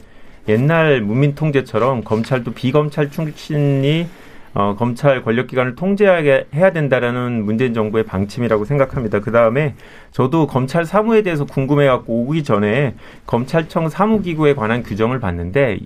[0.47, 4.07] 옛날 문민통제처럼 검찰도 비검찰 출신이
[4.53, 9.19] 어, 검찰 권력기관을 통제하게 해야 된다라는 문재인 정부의 방침이라고 생각합니다.
[9.19, 9.75] 그 다음에
[10.11, 15.79] 저도 검찰 사무에 대해서 궁금해갖고 오기 전에 검찰청 사무기구에 관한 규정을 봤는데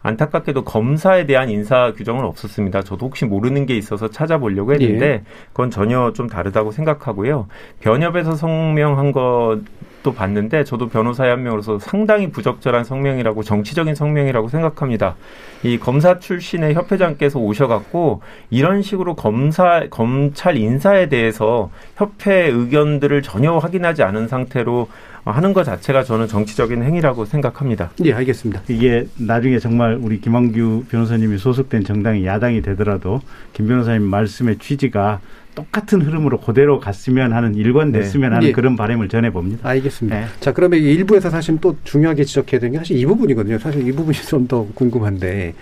[0.00, 2.82] 안타깝게도 검사에 대한 인사 규정은 없었습니다.
[2.82, 5.22] 저도 혹시 모르는 게 있어서 찾아보려고 했는데 예.
[5.48, 7.48] 그건 전혀 좀 다르다고 생각하고요.
[7.80, 9.60] 변협에서 성명한 것
[10.04, 15.16] 것도 봤는데 저도 변호사의 한 명으로서 상당히 부적절한 성명이라고 정치적인 성명이라고 생각합니다.
[15.64, 24.02] 이 검사 출신의 협회장께서 오셔갖고 이런 식으로 검사 검찰 인사에 대해서 협회 의견들을 전혀 확인하지
[24.04, 24.88] 않은 상태로
[25.24, 27.90] 하는 것 자체가 저는 정치적인 행위라고 생각합니다.
[28.04, 28.60] 예, 알겠습니다.
[28.68, 33.20] 이게 나중에 정말 우리 김한규 변호사님이 소속된 정당이 야당이 되더라도
[33.54, 35.20] 김 변호사님 말씀의 취지가
[35.54, 38.34] 똑같은 흐름으로 그대로 갔으면 하는 일관됐으면 네.
[38.34, 38.52] 하는 예.
[38.52, 39.68] 그런 바람을 전해 봅니다.
[39.68, 40.18] 알겠습니다.
[40.20, 40.26] 네.
[40.40, 43.58] 자, 그러면 이 일부에서 사실 또 중요하게 지적해야 되는 게 사실 이 부분이거든요.
[43.58, 45.54] 사실 이 부분이 좀 더 궁금한데,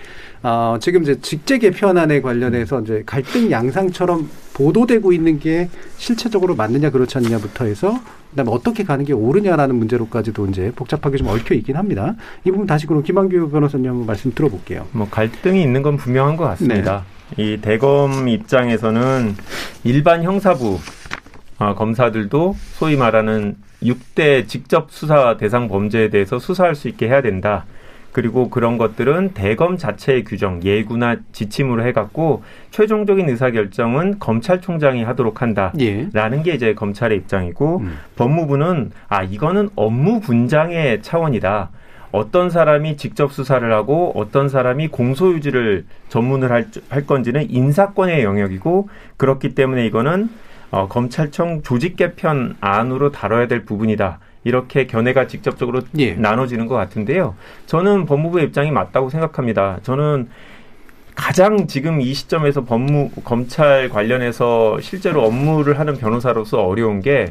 [0.43, 7.17] 아, 지금 이제 직제 개편안에 관련해서 이제 갈등 양상처럼 보도되고 있는 게 실체적으로 맞느냐 그렇지
[7.19, 7.95] 않느냐부터 해서
[8.31, 12.17] 그다음에 어떻게 가는 게 옳으냐라는 문제로까지도 이제 복잡하게 좀 얽혀 있긴 합니다.
[12.45, 14.87] 이 부분 다시 그럼 김한규 변호사님 한번 말씀 들어볼게요.
[14.93, 17.05] 뭐 갈등이 있는 건 분명한 것 같습니다.
[17.37, 19.35] 이 대검 입장에서는
[19.85, 20.79] 일반 형사부
[21.59, 27.65] 아, 검사들도 소위 말하는 6대 직접 수사 대상 범죄에 대해서 수사할 수 있게 해야 된다.
[28.13, 35.73] 그리고 그런 것들은 대검 자체의 규정, 예구나 지침으로 해갖고 최종적인 의사결정은 검찰총장이 하도록 한다.
[35.81, 36.09] 예.
[36.13, 37.83] 라는 게 이제 검찰의 입장이고
[38.17, 41.71] 법무부는 아 이거는 업무 분장의 차원이다.
[42.13, 49.55] 어떤 사람이 직접 수사를 하고 어떤 사람이 공소유지를 전문을 할, 할 건지는 인사권의 영역이고 그렇기
[49.55, 50.31] 때문에 이거는
[50.71, 54.21] 어, 검찰청 조직 개편 안으로 다뤄야 될 부분이다.
[54.45, 55.83] 이렇게 견해가 직접적으로
[56.17, 57.35] 나눠지는 것 같은데요.
[57.67, 59.79] 저는 법무부의 입장이 맞다고 생각합니다.
[59.83, 60.29] 저는
[61.15, 67.31] 가장 지금 이 시점에서 법무 검찰 관련해서 실제로 업무를 하는 변호사로서 어려운 게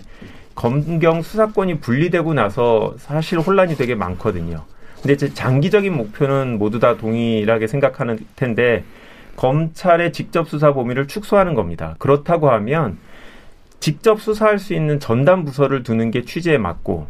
[0.55, 4.63] 검경 수사권이 분리되고 나서 사실 혼란이 되게 많거든요.
[5.01, 8.83] 근데 이제 장기적인 목표는 모두 다 동일하게 생각하는 텐데
[9.35, 11.95] 검찰의 직접 수사 범위를 축소하는 겁니다.
[11.97, 12.97] 그렇다고 하면
[13.79, 17.07] 직접 수사할 수 있는 전담 부서를 두는 게 취지에 맞고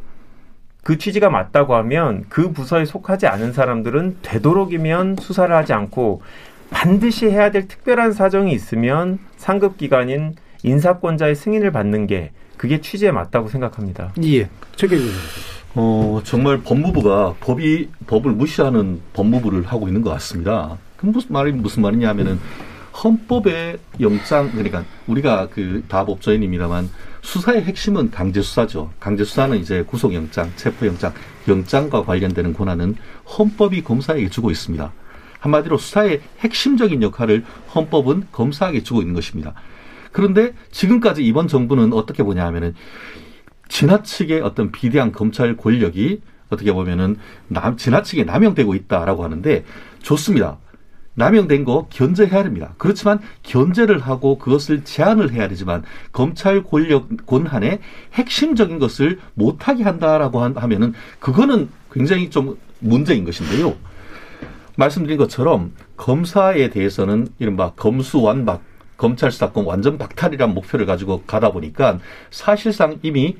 [0.83, 6.21] 그 취지가 맞다고 하면 그 부서에 속하지 않은 사람들은 되도록이면 수사를 하지 않고
[6.69, 13.49] 반드시 해야 될 특별한 사정이 있으면 상급 기관인 인사권자의 승인을 받는 게 그게 취지에 맞다고
[13.49, 14.13] 생각합니다.
[14.23, 14.47] 예.
[14.75, 15.09] 최경님.
[15.73, 20.77] 어, 정말 법무부가 법이, 법을 무시하는 법무부를 하고 있는 것 같습니다.
[20.95, 22.39] 그 무슨 말이, 무슨 말이냐 하면은
[23.03, 26.87] 헌법의 영장, 그러니까 우리가 그 다 법조인입니다만
[27.23, 28.91] 수사의 핵심은 강제 수사죠.
[28.99, 31.15] 강제 수사는 이제 구속 영장, 체포 영장,
[31.47, 32.95] 영장과 관련되는 권한은
[33.39, 34.93] 헌법이 검사에게 주고 있습니다.
[35.39, 37.43] 한마디로 수사의 핵심적인 역할을
[37.73, 39.55] 헌법은 검사에게 주고 있는 것입니다.
[40.11, 42.73] 그런데 지금까지 이번 정부는 어떻게 보냐 하면은
[43.69, 47.15] 지나치게 어떤 비대한 검찰 권력이 어떻게 보면은
[47.47, 49.63] 남, 지나치게 남용되고 있다라고 하는데
[50.01, 50.57] 좋습니다.
[51.13, 52.73] 남용된 거 견제해야 됩니다.
[52.77, 57.79] 그렇지만 견제를 하고 그것을 제한을 해야 되지만 검찰 권력 권한의
[58.13, 63.75] 핵심적인 것을 못하게 한다라고 하면은 그거는 굉장히 좀 문제인 것인데요.
[64.77, 68.70] 말씀드린 것처럼 검사에 대해서는 이른바 검수완박
[69.01, 71.97] 검찰 수사권 완전 박탈이라는 목표를 가지고 가다 보니까
[72.29, 73.35] 사실상 이미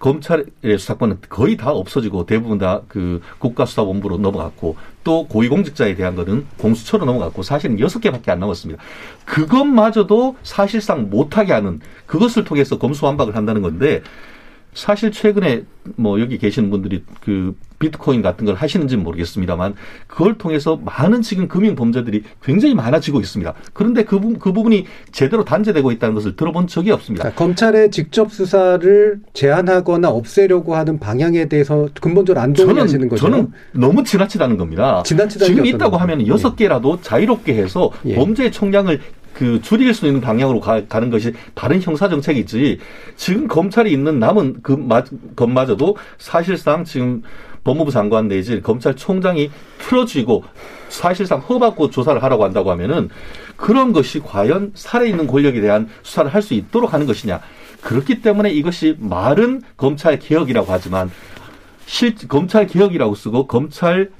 [0.00, 0.44] 검찰의
[0.76, 7.44] 수사권은 거의 다 없어지고 대부분 다 그 국가수사본부로 넘어갔고 또 고위공직자에 대한 거는 공수처로 넘어갔고
[7.44, 8.82] 사실은 여섯 개밖에 안 남았습니다.
[9.24, 14.02] 그것마저도 사실상 못하게 하는 그것을 통해서 검수완박을 한다는 건데
[14.78, 15.64] 사실 최근에
[15.96, 19.74] 뭐 여기 계시는 분들이 그 비트코인 같은 걸 하시는지는 모르겠습니다만
[20.06, 23.54] 그걸 통해서 많은 지금 금융 범죄들이 굉장히 많아지고 있습니다.
[23.72, 27.24] 그런데 그, 부, 그 부분이 제대로 단죄되고 있다는 것을 들어본 적이 없습니다.
[27.24, 33.20] 그러니까 검찰의 직접 수사를 제한하거나 없애려고 하는 방향에 대해서 근본적으로 안 동의하시는 거죠.
[33.28, 35.02] 저는 너무 지나치다는 겁니다.
[35.04, 38.14] 지나치다는 지금 게 있다고 하면 여섯 개라도 자유롭게 해서 예.
[38.14, 39.00] 범죄의 총량을
[39.38, 42.80] 그 줄일 수 있는 방향으로 가, 는 것이 바른 형사 정책이지.
[43.14, 45.04] 지금 검찰이 있는 남은 그 마,
[45.36, 47.22] 것마저도 사실상 지금
[47.62, 50.42] 법무부 장관 내지 검찰총장이 틀어쥐고
[50.88, 53.10] 사실상 허받고 조사를 하라고 한다고 하면은
[53.56, 57.40] 그런 것이 과연 살아있는 권력에 대한 수사를 할 수 있도록 하는 것이냐.
[57.80, 61.12] 그렇기 때문에 이것이 말은 검찰 개혁이라고 하지만
[61.86, 64.10] 실 검찰 개혁이라고 쓰고 검찰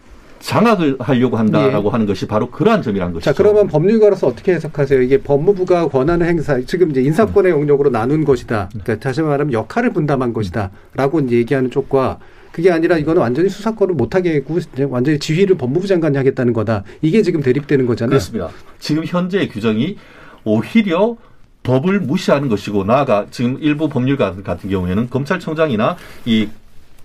[0.40, 1.92] 장악을 하려고 한다라고 예.
[1.92, 3.32] 하는 것이 바로 그러한 점이라는 것이죠.
[3.32, 5.02] 자, 그러면 법률가로서 어떻게 해석하세요?
[5.02, 8.68] 이게 법무부가 권한을 행사, 지금 이제 인사권의 영역으로 나눈 것이다.
[8.70, 10.70] 그러니까 다시 말하면 역할을 분담한 것이다.
[10.94, 12.18] 라고 얘기하는 쪽과
[12.52, 14.42] 그게 아니라 이거는 완전히 수사권을 못하게
[14.74, 16.82] 이제 완전히 지휘를 법무부 장관이 하겠다는 거다.
[17.02, 18.10] 이게 지금 대립되는 거잖아요.
[18.10, 18.48] 그렇습니다.
[18.78, 19.96] 지금 현재의 규정이
[20.44, 21.16] 오히려
[21.62, 26.48] 법을 무시하는 것이고 나아가 지금 일부 법률가 같은 경우에는 검찰총장이나 이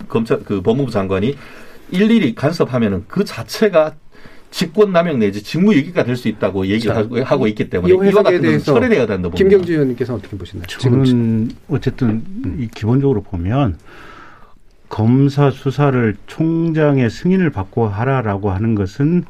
[0.07, 1.35] 검찰 그 법무부 장관이
[1.93, 3.93] 일일이 간섭하면은 그 자체가
[4.51, 8.41] 직권남용 내지 직무유기가 될 수 있다고 얘기를 자, 하고, 하고 있기 때문에 이 이와 같은
[8.41, 9.37] 대해서 철회돼야 된다 봅니다.
[9.37, 10.65] 김경주 의원님께서 어떻게 보시나요?
[10.67, 12.23] 지금 저는 어쨌든
[12.59, 13.77] 이 기본적으로 보면
[14.89, 19.23] 검사 수사를 총장의 승인을 받고 하라라고 하는 것은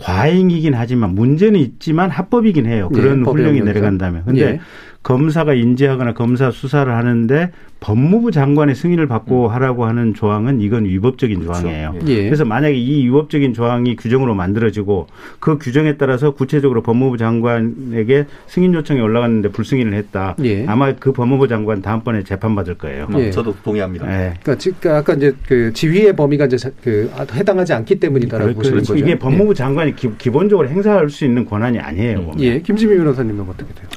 [0.00, 2.90] 과잉이긴 하지만 문제는 있지만 합법이긴 해요.
[2.92, 3.60] 그런 예, 훈령이.
[3.62, 4.24] 내려간다면.
[4.24, 4.60] 근데 예.
[5.04, 11.96] 검사가 인지하거나 검사 수사를 하는데 법무부 장관의 승인을 받고 하라고 하는 조항은 이건 위법적인 조항이에요.
[12.06, 12.24] 예.
[12.24, 15.06] 그래서 만약에 이 위법적인 조항이 규정으로 만들어지고
[15.38, 20.34] 그 규정에 따라서 구체적으로 법무부 장관에게 승인 요청이 올라갔는데 불승인을 했다.
[20.42, 20.64] 예.
[20.66, 23.06] 아마 그 법무부 장관 다음번에 재판받을 거예요.
[23.18, 23.30] 예.
[23.30, 24.06] 저도 동의합니다.
[24.08, 24.34] 예.
[24.42, 28.94] 그러니까 지금 아까 이제 그 지휘의 범위가 이제 그 아, 해당하지 않기 때문이다라고 보시는 그렇죠.
[28.94, 29.04] 거죠.
[29.04, 32.22] 이게 법무부 장관이 기, 기본적으로 행사할 수 있는 권한이 아니에요.
[32.22, 32.40] 보면.
[32.40, 32.46] 예.
[32.46, 32.60] 예.
[32.60, 33.88] 김지미 변호사님은 어떻게 돼요?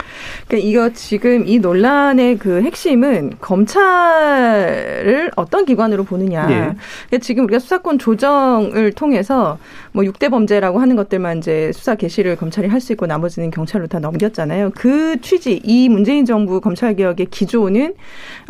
[0.48, 6.48] 그러니까 이거 지금 이 논란의 그 핵심은 검찰을 어떤 기관으로 보느냐.
[6.50, 6.56] 예.
[6.56, 9.60] 그러니까 지금 우리가 수사권 조정을 통해서
[9.92, 14.00] 뭐 6대 범죄라고 하는 것들만 이제 수사 개시를 검찰이 할 수 있고 나머지는 경찰로 다
[14.00, 14.72] 넘겼잖아요.
[14.76, 17.96] 그 취지, 이 문재인 정부 검찰 개혁의 기조는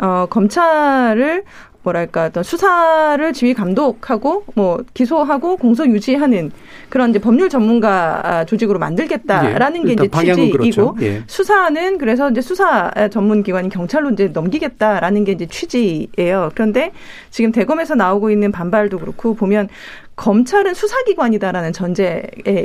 [0.00, 1.44] 어 검찰을
[1.82, 6.50] 뭐랄까 어떤 수사를 지휘 감독하고 뭐 기소하고 공소 유지하는
[6.88, 10.96] 그런 이제 법률 전문가 아, 조직으로 만들겠다라는 예, 게 이제 방향은 취지이고 그렇죠.
[11.02, 11.22] 예.
[11.26, 16.50] 수사는 그래서 이제 수사 전문 기관인 경찰로 이제 넘기겠다라는 게 이제 취지예요.
[16.54, 16.92] 그런데
[17.30, 19.68] 지금 대검에서 나오고 있는 반발도 그렇고 보면
[20.18, 22.22] 검찰은 수사기관이다라는 전제에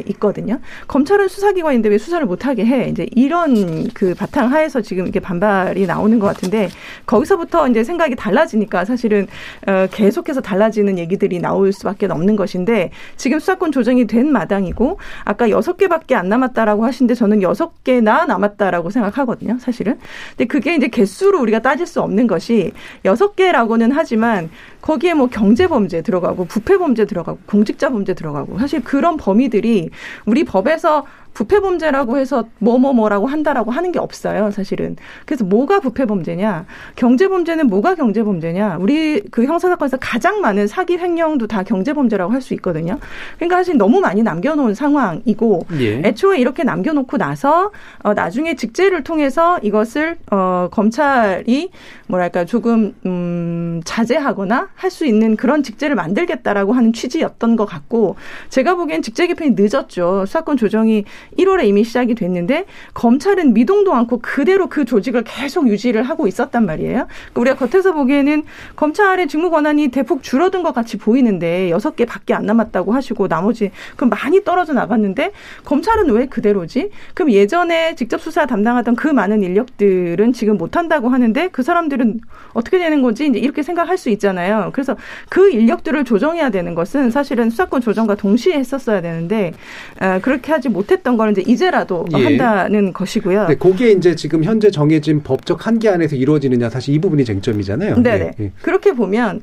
[0.07, 0.59] 있거든요.
[0.87, 2.89] 검찰은 수사기관인데 왜 수사를 못하게 해?
[2.89, 6.69] 이제 이런 그 바탕 하에서 지금 이게 반발이 나오는 것 같은데
[7.05, 9.27] 거기서부터 이제 생각이 달라지니까 사실은
[9.67, 15.77] 어, 계속해서 달라지는 얘기들이 나올 수밖에 없는 것인데 지금 수사권 조정이 된 마당이고 아까 여섯
[15.77, 19.59] 개밖에 안 남았다라고 하신데 저는 여섯 개나 남았다라고 생각하거든요.
[19.59, 19.99] 사실은.
[20.29, 22.71] 근데 그게 이제 개수로 우리가 따질 수 없는 것이
[23.05, 24.49] 여섯 개라고는 하지만
[24.81, 28.59] 거기에 뭐 경제 범죄 들어가고 부패 범죄 들어가고 공직자 범죄 들어가고.
[28.59, 29.89] 사실 그런 범위들이
[30.25, 34.95] 우리 법에서 부패 범죄라고 해서 뭐뭐뭐라고 한다라고 하는 게 없어요, 사실은.
[35.25, 36.65] 그래서 뭐가 부패 범죄냐?
[36.95, 38.77] 경제 범죄는 뭐가 경제 범죄냐?
[38.79, 42.99] 우리 그 형사 사건에서 가장 많은 사기 횡령도 다 경제 범죄라고 할 수 있거든요.
[43.37, 46.01] 그러니까 사실 너무 많이 남겨 놓은 상황이고 예.
[46.03, 47.71] 애초에 이렇게 남겨 놓고 나서
[48.03, 51.69] 어 나중에 직제를 통해서 이것을 어 검찰이
[52.07, 58.15] 뭐랄까 조금 음 자제하거나 할 수 있는 그런 직제를 만들겠다라고 하는 취지였던 것 같고
[58.49, 60.25] 제가 보기엔 직제 개편이 늦었죠.
[60.27, 61.05] 수사권 조정이
[61.37, 67.07] 1월에 이미 시작이 됐는데 검찰은 미동도 않고 그대로 그 조직을 계속 유지를 하고 있었단 말이에요.
[67.33, 68.43] 그러니까 우리가 겉에서 보기에는
[68.75, 73.71] 검찰의 직무 권한이 대폭 줄어든 것 같이 보이는데 여섯 개 밖에 안 남았다고 하시고 나머지
[73.95, 75.31] 그럼 많이 떨어져 나갔는데
[75.63, 76.89] 검찰은 왜 그대로지?
[77.13, 82.19] 그럼 예전에 직접 수사 담당하던 그 많은 인력들은 지금 못 한다고 하는데 그 사람들은
[82.53, 83.27] 어떻게 되는 거지?
[83.27, 84.71] 이제 이렇게 생각할 수 있잖아요.
[84.73, 84.95] 그래서
[85.29, 89.53] 그 인력들을 조정해야 되는 것은 사실은 수사권 조정과 동시에 했었어야 되는데
[89.99, 92.23] 어, 그렇게 하지 못했던 걸 이제 이제라도 예.
[92.23, 93.47] 한다는 것이고요.
[93.47, 97.95] 네, 그게 이제 지금 현재 정해진 법적 한계 안에서 이루어지느냐 사실 이 부분이 쟁점이잖아요.
[98.05, 98.51] 예, 예.
[98.61, 99.41] 그렇게 보면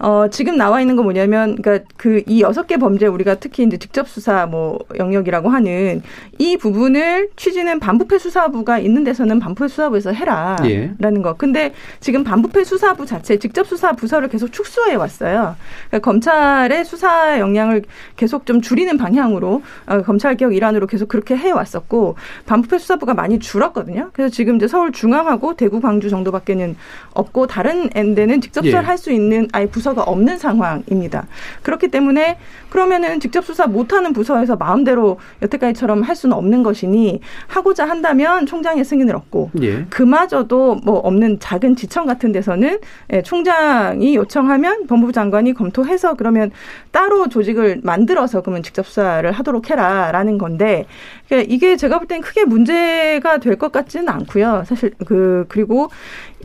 [0.00, 3.76] 어, 지금 나와 있는 건 뭐냐면, 그니까 그 이 여섯 개 범죄 우리가 특히 이제
[3.76, 6.02] 직접 수사 뭐 영역이라고 하는
[6.38, 11.22] 이 부분을 취지는 반부패 수사부가 있는 데서는 반부패 수사부에서 해라라는 예.
[11.22, 11.34] 거.
[11.34, 15.56] 근데 지금 반부패 수사부 자체 직접 수사 부서를 계속 축소해 왔어요.
[15.88, 17.82] 그러니까 검찰의 수사 역량을
[18.16, 23.38] 계속 좀 줄이는 방향으로 어, 검찰 개혁 일환으로 계속 그렇게 해 왔었고 반부패 수사부가 많이
[23.38, 24.10] 줄었거든요.
[24.12, 26.76] 그래서 지금 이제 서울 중앙하고 대구 광주 정도밖에는
[27.14, 28.86] 없고 다른 데는 직접 수사를 예.
[28.86, 31.26] 할수 있는 아예 부서 가 없는 상황입니다.
[31.62, 38.46] 그렇기 때문에 그러면은 직접 수사 못하는 부서에서 마음대로 여태까지처럼 할 수는 없는 것이니 하고자 한다면
[38.46, 39.84] 총장의 승인을 얻고 예.
[39.90, 42.78] 그마저도 뭐 없는 작은 지청 같은 데서는
[43.12, 46.50] 예, 총장이 요청하면 법무부 장관이 검토해서 그러면
[46.92, 50.86] 따로 조직을 만들어서 그러면 직접 수사를 하도록 해라라는 건데
[51.28, 54.64] 그러니까 이게 제가 볼 땐 크게 문제가 될 것 같지는 않고요.
[54.66, 55.90] 사실 그 그리고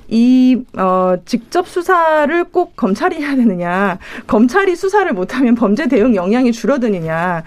[0.08, 7.44] 이 어, 직접 수사를 꼭 검찰이 해야 되느냐, 검찰이 수사를 못하면 범죄 대응 역량이 줄어드느냐.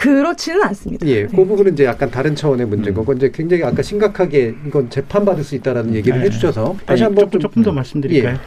[0.00, 1.06] 그렇지는 않습니다.
[1.08, 5.26] 예, 그 부분은 이제 약간 다른 차원의 문제인 거고 이제 굉장히 아까 심각하게 이건 재판
[5.26, 6.24] 받을 수 있다라는 얘기를 네.
[6.24, 8.32] 해주셔서 다시 한번 조금, 조금 더 말씀드릴까요?
[8.32, 8.38] 예.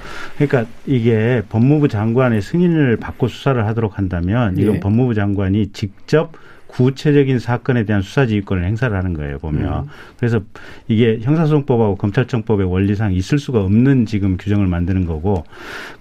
[0.47, 4.79] 그러니까 이게 법무부 장관의 승인을 받고 수사를 하도록 한다면 이건 예.
[4.79, 6.31] 법무부 장관이 직접
[6.73, 9.83] 구체적인 사건에 대한 수사지휘권을 행사를 하는 거예요, 보면.
[9.83, 9.89] 음.
[10.17, 10.41] 그래서
[10.87, 15.43] 이게 형사소송법하고 검찰청법의 원리상 있을 수가 없는 지금 규정을 만드는 거고,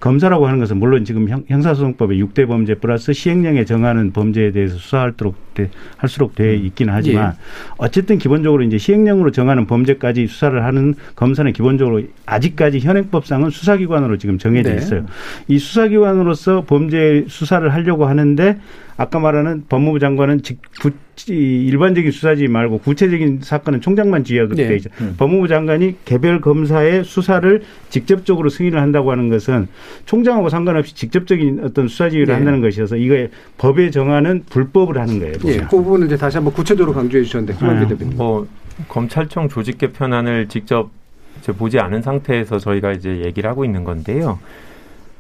[0.01, 5.53] 검사라고 하는 것은 물론 지금 형, 형사소송법의 6대 범죄 플러스 시행령에 정하는 범죄에 대해서 수사하도록
[5.53, 7.37] 돼, 할수록 돼 있기는 하지만 예.
[7.77, 14.71] 어쨌든 기본적으로 이제 시행령으로 정하는 범죄까지 수사를 하는 검사는 기본적으로 아직까지 현행법상은 수사기관으로 지금 정해져
[14.71, 14.77] 네.
[14.77, 15.05] 있어요.
[15.49, 18.59] 이 수사기관으로서 범죄 수사를 하려고 하는데
[18.97, 20.91] 아까 말하는 법무부 장관은 직, 구,
[21.29, 24.67] 일반적인 수사지 말고 구체적인 사건은 총장만 지휘하도록 네.
[24.67, 24.91] 되어 있죠.
[25.01, 25.15] 음.
[25.19, 29.69] 법무부 장관이 개별 검사의 수사를 직접적으로 승인을 한다고 하는 것은
[30.07, 32.35] 총장하고 상관없이 직접적인 어떤 수사 지휘를 네.
[32.35, 33.29] 한다는 것이어서 이거에
[33.59, 35.35] 법에 정하는 불법을 하는 거예요.
[35.47, 37.57] 예, 그 부분을 이제 다시 한번 구체적으로 강조해 주셨는데
[37.99, 38.05] 네.
[38.17, 38.47] 뭐
[38.89, 40.91] 검찰청 조직 개편안을 직접
[41.59, 44.39] 보지 않은 상태에서 저희가 이제 얘기를 하고 있는 건데요.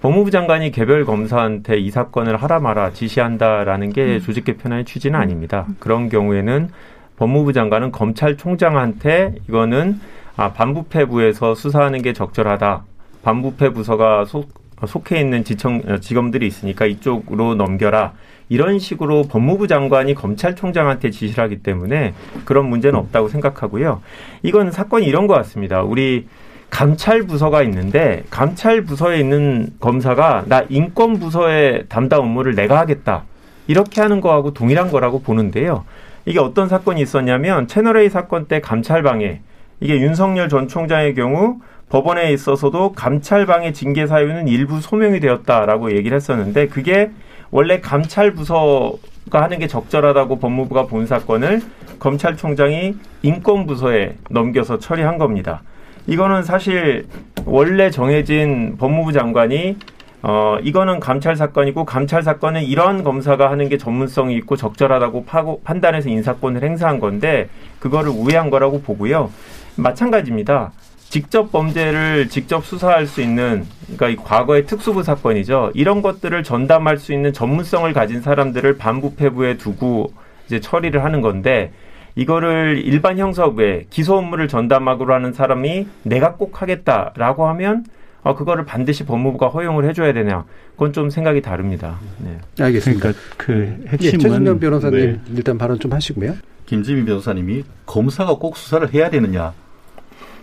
[0.02, 4.20] 법무부 장관이 개별 검사한테 이 사건을 하라 마라 지시한다라는 게 음.
[4.20, 5.68] 조직 개편안의 취지는 아닙니다.
[5.78, 6.70] 그런 경우에는
[7.16, 10.00] 법무부 장관은 검찰총장한테 이거는
[10.36, 12.82] 아, 반부패부에서 수사하는 게 적절하다.
[13.22, 14.48] 반부패 부서가 속,
[14.84, 18.12] 속해 있는 지청, 어, 지검들이 있으니까 이쪽으로 넘겨라.
[18.48, 22.12] 이런 식으로 법무부 장관이 검찰총장한테 지시를 하기 때문에
[22.44, 24.02] 그런 문제는 없다고 생각하고요.
[24.42, 25.82] 이건 사건이 이런 것 같습니다.
[25.82, 26.26] 우리
[26.72, 33.24] 감찰 부서가 있는데 감찰 부서에 있는 검사가 나 인권 부서의 담당 업무를 내가 하겠다
[33.66, 35.85] 이렇게 하는 거하고 동일한 거라고 보는데요.
[36.24, 39.42] 이게 어떤 사건이 있었냐면 채널 A 사건 때 감찰 방해
[39.80, 46.16] 이게 윤석열 전 총장의 경우 법원에 있어서도 감찰 방해 징계 사유는 일부 소명이 되었다라고 얘기를
[46.16, 47.11] 했었는데 그게
[47.50, 51.61] 원래 감찰 부서가 하는 게 적절하다고 법무부가 본 사건을
[51.98, 55.61] 검찰총장이 인권부서에 넘겨서 처리한 겁니다.
[56.06, 57.06] 이거는 사실
[57.44, 59.76] 원래 정해진 법무부 장관이
[60.24, 66.08] 어, 이거는 감찰 사건이고 감찰 사건은 이런 검사가 하는 게 전문성이 있고 적절하다고 파고, 판단해서
[66.08, 67.48] 인사권을 행사한 건데
[67.80, 69.30] 그거를 우회한 거라고 보고요.
[69.76, 70.72] 마찬가지입니다.
[71.08, 75.72] 직접 범죄를 직접 수사할 수 있는 그러니까 이 과거의 특수부 사건이죠.
[75.74, 80.12] 이런 것들을 전담할 수 있는 전문성을 가진 사람들을 반부패부에 두고
[80.46, 81.72] 이제 처리를 하는 건데
[82.14, 87.85] 이거를 일반 형사부에 기소 업무를 전담하기로 하는 사람이 내가 꼭 하겠다라고 하면
[88.22, 90.44] 어, 그거를 반드시 법무부가 허용을 해줘야 되냐?
[90.72, 91.98] 그건 좀 생각이 다릅니다.
[92.18, 92.38] 네.
[92.61, 93.01] 알겠습니다.
[93.01, 95.20] 그러니까 그 핵심은 예, 최준영 변호사님 네.
[95.35, 96.37] 일단 발언 좀 하시고요.
[96.66, 99.53] 김지민 변호사님이 검사가 꼭 수사를 해야 되느냐?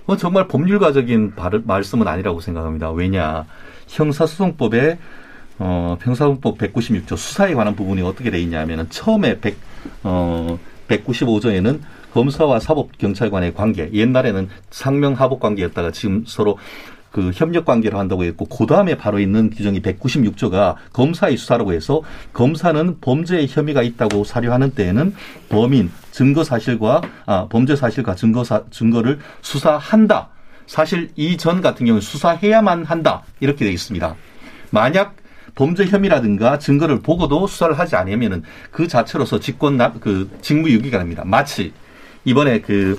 [0.06, 2.92] 그 정말 법률가적인 말씀은 아니라고 생각합니다.
[2.92, 3.46] 왜냐?
[3.88, 4.98] 형사소송법에
[5.60, 9.56] 어, 형사소송법 196조 수사에 관한 부분이 어떻게 돼 있냐면은 처음에 100,
[10.04, 10.58] 어,
[10.90, 11.80] 195조에는
[12.14, 16.58] 검사와 사법 경찰관의 관계, 옛날에는 상명 하복 관계였다가 지금 서로
[17.12, 22.02] 그 협력 관계를 한다고 했고 그 다음에 바로 있는 규정이 196조가 검사의 수사라고 해서
[22.34, 25.16] 검사는 범죄의 혐의가 있다고 사료하는 때에는
[25.50, 30.30] 범인 증거 사실과 아 범죄 사실과 증거 사, 증거를 수사한다.
[30.68, 34.16] 사실 이전 같은 경우는 수사해야만 한다 이렇게 되어 있습니다.
[34.70, 35.16] 만약
[35.60, 41.24] 범죄 혐의라든가 증거를 보고도 수사를 하지 않으면은 그 자체로서 직권 그 직무유기가 됩니다.
[41.26, 41.74] 마치
[42.24, 42.98] 이번에 그,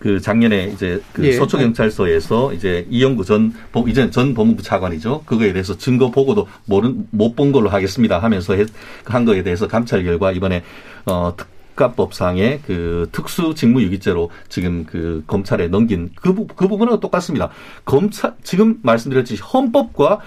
[0.00, 1.32] 그 작년에 이제 그 예.
[1.34, 3.54] 서초 경찰서에서 이제 이영구 전,
[3.86, 5.22] 이전 전 법무부 차관이죠.
[5.24, 8.56] 그거에 대해서 증거 보고도 모른, 못 본 걸로 하겠습니다 하면서
[9.04, 10.64] 한 거에 대해서 감찰 결과 이번에,
[11.06, 17.50] 어, 특가법상의 그 특수 직무유기죄로 지금 그 검찰에 넘긴 그, 부, 그 부분은 똑같습니다.
[17.84, 20.18] 검찰, 지금 말씀드렸듯이 헌법과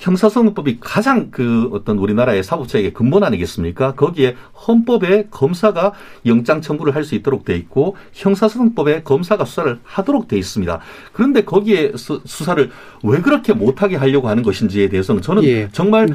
[0.00, 3.94] 형사소송법이 가장 그 어떤 우리나라의 사법체계 근본 아니겠습니까?
[3.94, 4.34] 거기에
[4.66, 5.92] 헌법에 검사가
[6.26, 10.80] 영장 청구를 할 수 있도록 돼 있고 형사소송법에 검사가 수사를 하도록 돼 있습니다.
[11.12, 12.70] 그런데 거기에 수, 사를
[13.02, 15.68] 왜 그렇게 못하게 하려고 하는 것인지에 대해서는 저는 예.
[15.72, 16.06] 정말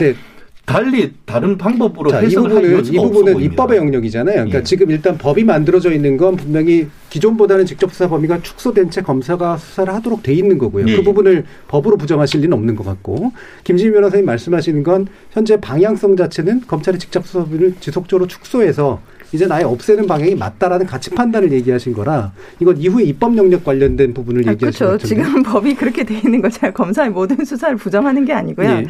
[0.65, 4.36] 달리 다른 방법으로 자, 이 부분은, 이 부분은 입법의 영역이잖아요.
[4.36, 4.63] 그러니까 예.
[4.63, 9.93] 지금 일단 법이 만들어져 있는 건 분명히 기존보다는 직접 수사 범위가 축소된 채 검사가 수사를
[9.93, 10.88] 하도록 돼 있는 거고요.
[10.88, 10.95] 예.
[10.95, 13.32] 그 부분을 법으로 부정하실 리는 없는 것 같고
[13.63, 19.01] 김진미 변호사님 말씀하시는 건 현재 방향성 자체는 검찰의 직접 수사를 지속적으로 축소해서
[19.32, 24.48] 이제 아예 없애는 방향이 맞다라는 가치 판단을 얘기하신 거라 이건 이후에 입법 영역 관련된 부분을
[24.48, 25.08] 아, 얘기하신 거죠.
[25.08, 26.72] 지금 법이 그렇게 돼 있는 거죠.
[26.72, 28.82] 검사의 모든 수사를 부정하는 게 아니고요.
[28.82, 28.88] 네.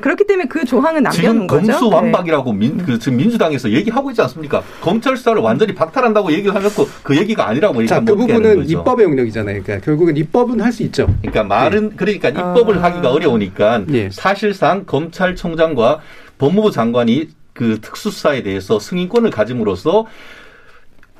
[0.00, 1.62] 그렇기 때문에 그 조항은 남겨놓은 거죠.
[1.62, 2.58] 지금 검수 완박이라고 네.
[2.58, 4.62] 민, 그, 지금 민주당에서 얘기하고 있지 않습니까?
[4.80, 9.62] 검찰 수사를 완전히 박탈한다고 얘기를 하면서 그 얘기가 아니라고 얘기하면 자, 그 부분은 입법의 영역이잖아요.
[9.62, 11.06] 그러니까 결국은 입법은 할 수 있죠.
[11.22, 11.94] 그러니까 말은 네.
[11.96, 12.82] 그러니까 입법을 아.
[12.84, 14.10] 하기가 어려우니까 네.
[14.12, 16.00] 사실상 검찰총장과
[16.38, 20.06] 법무부 장관이 그 특수수사에 대해서 승인권을 가짐으로써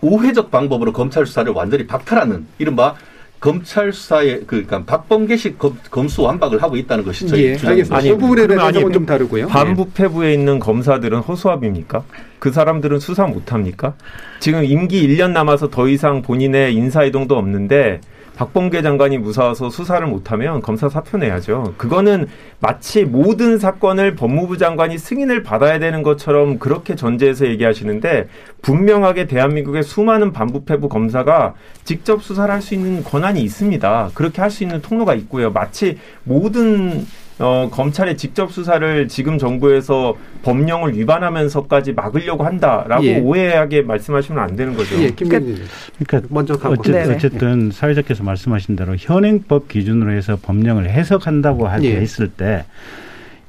[0.00, 2.94] 우회적 방법으로 검찰 수사를 완전히 박탈하는 이른바
[3.40, 7.96] 검찰 수사에 그, 그러니까 박범계식 검, 수 완박을 하고 있다는 것이 저희 예, 주장입니다.
[7.96, 9.48] 아니, 그 부분에 대해서는 좀 다르고요.
[9.48, 12.04] 반부패부에 있는 검사들은 허수아비입니까?
[12.38, 13.94] 그 사람들은 수사 못 합니까?
[14.38, 18.00] 지금 임기 1년 남아서 더 이상 본인의 인사이동도 없는데
[18.38, 21.74] 박범계 장관이 무사와서 수사를 못하면 검사 사표 내야죠.
[21.76, 22.28] 그거는
[22.60, 28.28] 마치 모든 사건을 법무부 장관이 승인을 받아야 되는 것처럼 그렇게 전제해서 얘기하시는데
[28.62, 34.10] 분명하게 대한민국의 수많은 반부패부 검사가 직접 수사를 할 수 있는 권한이 있습니다.
[34.14, 35.50] 그렇게 할 수 있는 통로가 있고요.
[35.50, 37.06] 마치 모든
[37.38, 43.20] 어, 검찰의 직접 수사를 지금 정부에서 법령을 위반하면서까지 막으려고 한다라고 예.
[43.20, 45.00] 오해하게 말씀하시면 안 되는 거죠.
[45.00, 45.62] 예, 김민희
[45.98, 52.02] 그러니까 먼저 가고 어쨌든, 어쨌든 사회자께서 말씀하신 대로 현행법 기준으로 해서 법령을 해석한다고 할때 예.
[52.02, 52.64] 있을 때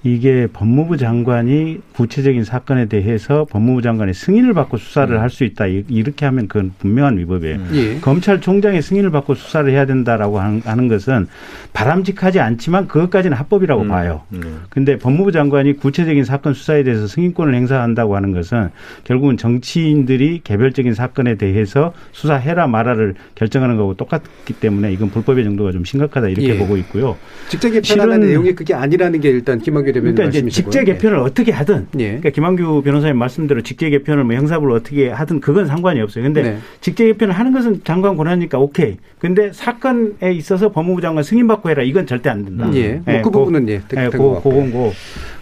[0.02, 5.20] 이게 법무부 장관이 구체적인 사건에 대해서 법무부 장관의 승인을 받고 수사를 음.
[5.20, 5.68] 할수 있다.
[5.68, 7.60] 이- 이렇게 하면 그건 분명한 위법이에요.
[7.74, 8.00] 예.
[8.00, 11.28] 검찰총장의 승인을 받고 수사를 해야 된다라고 한- 하는 것은
[11.74, 14.22] 바람직하지 않지만 그것까지는 합법이라고 봐요.
[14.70, 18.70] 근데 법무부 장관이 구체적인 사건 수사에 대해서 승인권을 행사한다고 하는 것은
[19.04, 25.84] 결국은 정치인들이 개별적인 사건에 대해서 수사해라 말아를 결정하는 거고 똑같기 때문에 이건 불법의 정도가 좀
[25.84, 26.58] 심각하다 이렇게 예.
[26.58, 27.18] 보고 있고요.
[27.50, 30.50] 직접 개편하는 내용이 그게 아니라는 게 일단 김학규 대변인 그러니까 이제.
[30.50, 32.06] 직제 개편을 어떻게 하든, 예.
[32.08, 36.24] 그러니까 김한규 변호사님 말씀대로 직제 개편을 뭐 형사부를 어떻게 하든 그건 상관이 없어요.
[36.24, 36.58] 근데 네.
[36.82, 38.98] 직제 개편을 하는 것은 장관 권한이니까 오케이.
[39.20, 42.70] 근데 사건에 있어서 법무부 장관 승인 받고 해라 이건 절대 안 된다.
[42.74, 43.02] 예.
[43.06, 44.54] 뭐그 부분은 예, 되- 예, 된것 고, 같고요.
[44.54, 44.94] 그건고.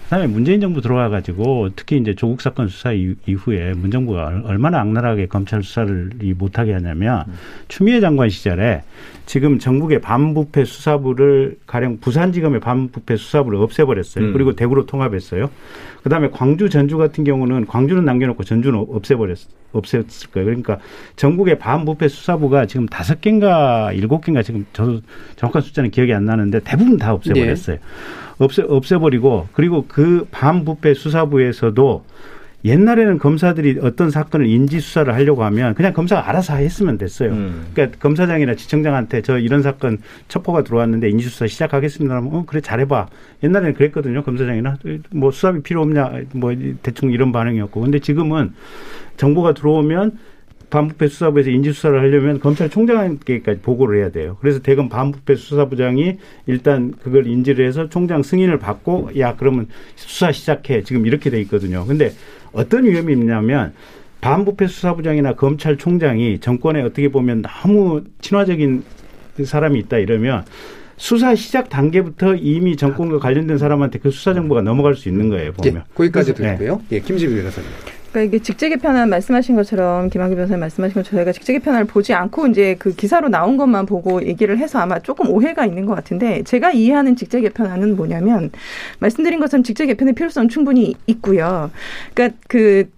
[0.07, 4.79] 그다음에 문재인 정부 들어와가지고 특히 이제 조국 사건 수사 이- 이후에 문 정부가 얼- 얼마나
[4.79, 7.25] 악랄하게 검찰 수사를 이 못하게 하냐면
[7.67, 8.83] 추미애 장관 시절에
[9.25, 14.23] 지금 전국의 반부패 수사부를 가령 부산지검의 반부패 수사부를 없애버렸어요.
[14.27, 14.33] 음.
[14.33, 15.49] 그리고 대구로 통합했어요.
[16.03, 19.37] 그다음에 광주, 전주 같은 경우는 광주는 남겨놓고 전주는 없애버렸
[19.73, 20.45] 없앴을 거예요.
[20.45, 20.77] 그러니까
[21.17, 25.01] 전국의 반부패 수사부가 지금 다섯 개인가 일곱 개인가 지금 저도
[25.35, 27.77] 정확한 숫자는 기억이 안 나는데 대부분 다 없애버렸어요.
[28.39, 32.05] 없애 없애버리고 그리고 그 반부패 수사부에서도
[32.65, 37.29] 옛날에는 검사들이 어떤 사건을 인지 수사를 하려고 하면 그냥 검사가 알아서 했으면 됐어요.
[37.73, 42.15] 그러니까 검사장이나 지청장한테 저 이런 사건 첩보가 들어왔는데 인지 수사 시작하겠습니다.
[42.15, 43.07] 하면 어 그래 잘해봐.
[43.43, 44.23] 옛날에는 그랬거든요.
[44.23, 44.77] 검사장이나
[45.11, 48.53] 뭐 수사비 필요 없냐 뭐 대충 이런 반응이었고 근데 지금은
[49.17, 50.17] 정보가 들어오면
[50.70, 54.38] 반부패 수사부에서 인지 수사를 하려면 검찰총장에게까지 보고를 해야 돼요.
[54.41, 60.84] 그래서 대검 반부패 수사부장이 일단 그걸 인지를 해서 총장 승인을 받고 야 그러면 수사 시작해
[60.84, 61.86] 지금 이렇게 돼 있거든요.
[61.86, 62.11] 근데
[62.51, 63.74] 어떤 위험이 있냐면
[64.20, 68.84] 반부패 수사부장이나 검찰총장이 정권에 어떻게 보면 너무 친화적인
[69.43, 70.43] 사람이 있다 이러면
[70.97, 75.53] 수사 시작 단계부터 이미 정권과 관련된 사람한테 그 수사 정보가 넘어갈 수 있는 거예요.
[75.53, 75.76] 보면.
[75.76, 76.82] 예, 거기까지 그래서- 듣고요.
[76.91, 77.70] 예, 김지민 변호사님.
[78.18, 82.47] 그러니까 이게 직제 개편안 말씀하신 것처럼 김학규 변호사님 말씀하신 것처럼 저희가 직제 개편을 보지 않고
[82.47, 86.72] 이제 그 기사로 나온 것만 보고 얘기를 해서 아마 조금 오해가 있는 것 같은데 제가
[86.72, 88.49] 이해하는 직제 개편안은 뭐냐면
[88.99, 91.70] 말씀드린 것처럼 직제 개편의 필요성 충분히 있고요.
[92.15, 92.89] 그러니까 그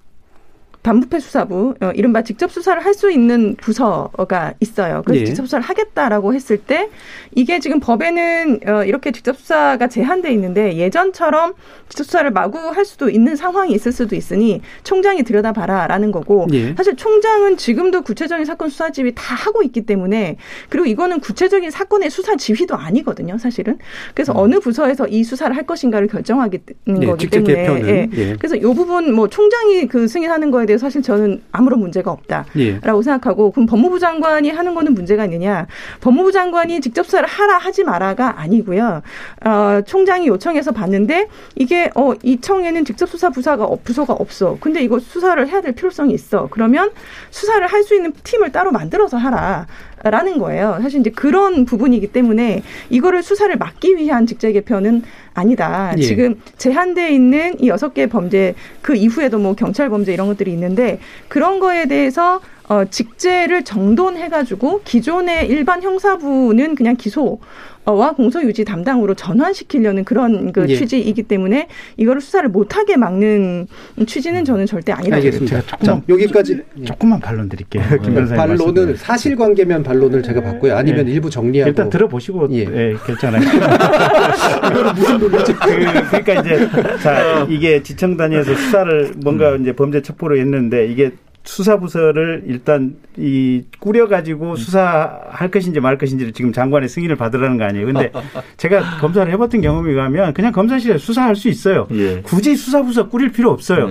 [0.83, 5.03] 반부패 수사부, 어, 이른바 직접 수사를 할 수 있는 부서가 있어요.
[5.05, 5.25] 그래서 예.
[5.25, 6.89] 직접 수사를 하겠다라고 했을 때
[7.33, 11.53] 이게 지금 법에는 어, 이렇게 직접 수사가 제한돼 있는데 예전처럼
[11.87, 16.73] 직접 수사를 마구 할 수도 있는 상황이 있을 수도 있으니 총장이 들여다봐라라는 거고 예.
[16.75, 20.35] 사실 총장은 지금도 구체적인 사건 수사 지휘 다 하고 있기 때문에
[20.67, 23.77] 그리고 이거는 구체적인 사건의 수사 지휘도 아니거든요, 사실은.
[24.13, 26.59] 그래서 어느 부서에서 이 수사를 할 것인가를 결정하기
[27.01, 28.09] 예, 거기 직접 때문에 예.
[28.13, 28.35] 예.
[28.37, 32.79] 그래서 이 부분 뭐 총장이 그 승인하는 거에 대해서 사실 저는 아무런 문제가 없다라고 예.
[32.81, 35.65] 생각하고 그럼 법무부 장관이 하는 거는 문제가 있느냐?
[35.99, 39.01] 법무부 장관이 직접 수사를 하라 하지 마라가 아니고요.
[39.45, 44.57] 어, 총장이 요청해서 봤는데 이게 어, 이 청에는 직접 수사 부사가 없- 부서가 없어.
[44.61, 46.47] 근데 이거 수사를 해야 될 필요성이 있어.
[46.51, 46.91] 그러면
[47.31, 49.65] 수사를 할 수 있는 팀을 따로 만들어서 하라.
[50.03, 50.79] 라는 거예요.
[50.81, 55.93] 사실 이제 그런 부분이기 때문에 이거를 수사를 막기 위한 직제 개편은 아니다.
[55.97, 56.01] 예.
[56.01, 60.99] 지금 제한돼 있는 이 여섯 개 범죄 그 이후에도 뭐 경찰 범죄 이런 것들이 있는데
[61.27, 62.39] 그런 거에 대해서
[62.69, 67.39] 어, 직제를 정돈해가지고 기존의 일반 형사부는 그냥 기소
[67.85, 70.75] 와 공소 유지 담당으로 전환시키려는 그런 그 예.
[70.75, 71.67] 취지이기 때문에
[71.97, 73.67] 이거를 수사를 못하게 막는
[74.05, 75.61] 취지는 저는 절대 아니라고 알겠습니다.
[75.61, 75.77] 봅니다.
[75.83, 77.83] 자, 여기까지 조금만 반론 드릴게요.
[78.03, 78.95] 김 변호사님 반론은 말씀대로.
[78.97, 80.75] 사실관계면 반론을 제가 받고요.
[80.75, 81.13] 아니면 예.
[81.13, 82.93] 일부 정리하고 일단 들어보시고 예.
[83.05, 85.53] 결정하요 이거는 무슨 논리죠?
[85.55, 86.69] 그, 그러니까 이제
[87.01, 91.11] 자 이게 지청 단위에서 수사를 뭔가 이제 범죄 첩보로 했는데 이게
[91.49, 97.87] 수사부서를 일단 이 꾸려가지고 수사할 것인지 말 것인지를 지금 장관의 승인을 받으라는 거 아니에요.
[97.87, 98.11] 근데
[98.57, 101.87] 제가 검사를 해봤던 경험이 가면 그냥 검사실에 수사할 수 있어요.
[102.23, 103.87] 굳이 수사부서 꾸릴 필요 없어요.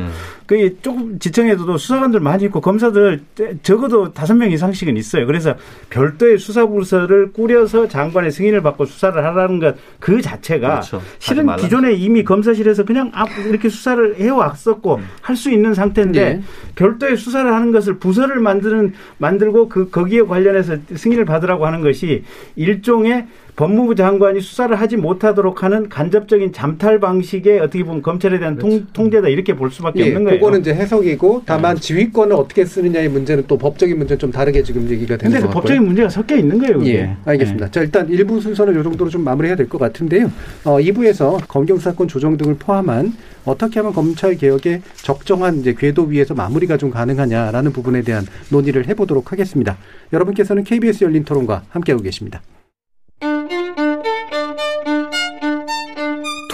[0.49, 3.21] 그 조금 지청에도 수사관들 많이 있고 검사들
[3.63, 5.27] 적어도 다섯 명 이상씩은 있어요.
[5.27, 5.55] 그래서
[5.91, 9.77] 별도의 수사부서를 꾸려서 장관의 승인을 받고 수사를 하라는 것
[10.09, 11.03] 그 자체가 그렇죠.
[11.19, 13.13] 실은 기존에 이미 검사실에서 그냥
[13.47, 15.05] 이렇게 수사를 해왔었고 음.
[15.21, 16.43] 할수 있는 상태인데 네.
[16.77, 22.25] 별도의 수사를 하는 것을 부서를 만드는 만들고 그 거기에 관련해서 승인을 받으라고 하는 것이
[22.57, 23.27] 일종의
[23.59, 29.27] 법무부 장관이 수사를 하지 못하도록 하는 간접적인 잠탈 방식의 어떻게 보면 검찰에 대한 통, 통제다
[29.27, 30.39] 이렇게 볼 수밖에 예, 없는 거예요.
[30.39, 35.17] 그거는 이제 해석이고 다만 지휘권을 어떻게 쓰느냐의 문제는 또 법적인 문제는 좀 다르게 지금 얘기가
[35.17, 35.61] 되는 근데 것그 같고요.
[35.63, 36.79] 법적인 문제가 섞여 있는 거예요.
[36.79, 36.95] 그게.
[36.95, 37.73] 예, 알겠습니다.
[37.73, 40.31] 자, 일단 일부 순서는 이 정도로 좀 마무리해야 될 것 같은데요.
[40.65, 43.13] 어, 2부에서 검경수사권 조정 등을 포함한
[43.45, 49.33] 어떻게 하면 검찰 개혁의 적정한 이제 궤도 위에서 마무리가 좀 가능하냐라는 부분에 대한 논의를 해보도록
[49.33, 49.77] 하겠습니다.
[50.13, 52.41] 여러분께서는 KBS 열린 토론과 함께하고 계십니다.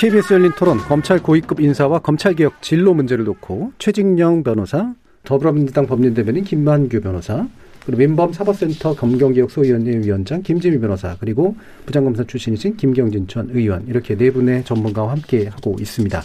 [0.00, 7.02] KBS 열린 토론 검찰 고위급 인사와 검찰개혁 진로 문제를 놓고 최진영 변호사, 더불어민주당 법률대변인 김만규
[7.02, 7.46] 변호사,
[7.84, 11.54] 그리고 민범 사법센터 검경개혁 소위원회 위원장 김지미 변호사, 그리고
[11.84, 16.22] 부장검사 출신이신 김경진 전 의원 이렇게 네 분의 전문가와 함께 하고 있습니다.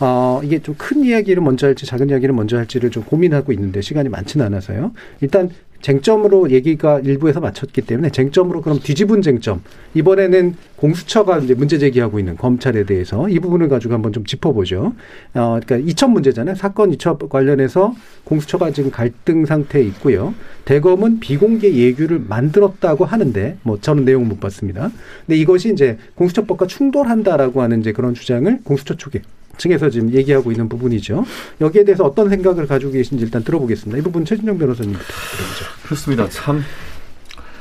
[0.00, 4.08] 어, 이게 좀 큰 이야기를 먼저 할지 작은 이야기를 먼저 할지를 좀 고민하고 있는데 시간이
[4.08, 4.92] 많지는 않아서요.
[5.20, 5.50] 일단
[5.82, 9.62] 쟁점으로 얘기가 일부에서 마쳤기 때문에 쟁점으로 그럼 뒤집은 쟁점.
[9.94, 14.94] 이번에는 공수처가 이제 문제 제기하고 있는 검찰에 대해서 이 부분을 가지고 한번 좀 짚어보죠.
[15.34, 16.56] 어, 그러니까 이첩 문제잖아요.
[16.56, 17.94] 사건 이첩 관련해서
[18.24, 20.34] 공수처가 지금 갈등 상태에 있고요.
[20.64, 24.90] 대검은 비공개 예규를 만들었다고 하는데 뭐 저는 내용 못 봤습니다.
[25.26, 29.22] 근데 이것이 이제 공수처법과 충돌한다라고 하는 이제 그런 주장을 공수처 쪽에
[29.58, 31.24] 층에서 지금 얘기하고 있는 부분이죠.
[31.60, 33.98] 여기에 대해서 어떤 생각을 가지고 계신지 일단 들어보겠습니다.
[33.98, 35.64] 이 부분 최진영 변호사님부터 들어보죠.
[35.84, 36.28] 그렇습니다.
[36.30, 36.64] 참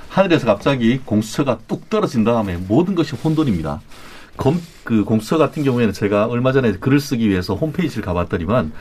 [0.10, 3.82] 하늘에서 갑자기 공수처가 뚝 떨어진 다음에 모든 것이 혼돈입니다.
[4.38, 8.72] 검, 그 공수처 같은 경우에는 제가 얼마 전에 글을 쓰기 위해서 홈페이지를 가봤더니만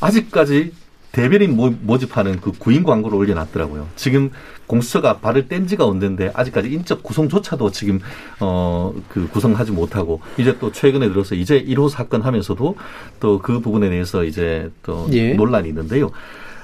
[0.00, 0.72] 아직까지
[1.12, 3.88] 대변인 모, 모집하는 그 구인 광고를 올려놨더라고요.
[3.96, 4.30] 지금
[4.66, 8.00] 공수처가 발을 뗀 지가 언젠데 아직까지 인적 구성조차도 지금
[8.40, 12.76] 어 그 구성하지 못하고 이제 또 최근에 들어서 이제 1호 사건 하면서도
[13.20, 15.34] 또 그 부분에 대해서 이제 또 예.
[15.34, 16.10] 논란이 있는데요.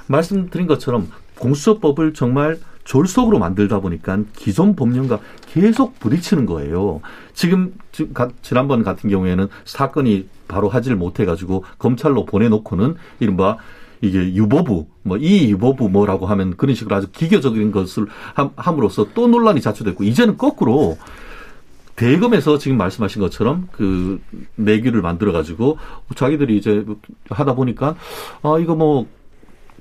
[0.07, 7.01] 말씀드린 것처럼 공수처법을 정말 졸속으로 만들다 보니까 기존 법령과 계속 부딪히는 거예요.
[7.35, 7.75] 지금
[8.43, 13.57] 지난번 같은 경우에는 사건이 바로 하지를 못해가지고 검찰로 보내놓고는 이른바
[14.01, 19.27] 이게 유보부 뭐 이 유보부 뭐라고 하면 그런 식으로 아주 기계적인 것을 함- 함으로써 또
[19.29, 20.97] 논란이 자초됐고 이제는 거꾸로
[21.97, 24.21] 대검에서 지금 말씀하신 것처럼 그
[24.57, 25.79] 내규를 만들어 가지고
[26.15, 26.85] 자기들이 이제
[27.31, 27.97] 하다 보니까
[28.43, 29.07] 아 이거 뭐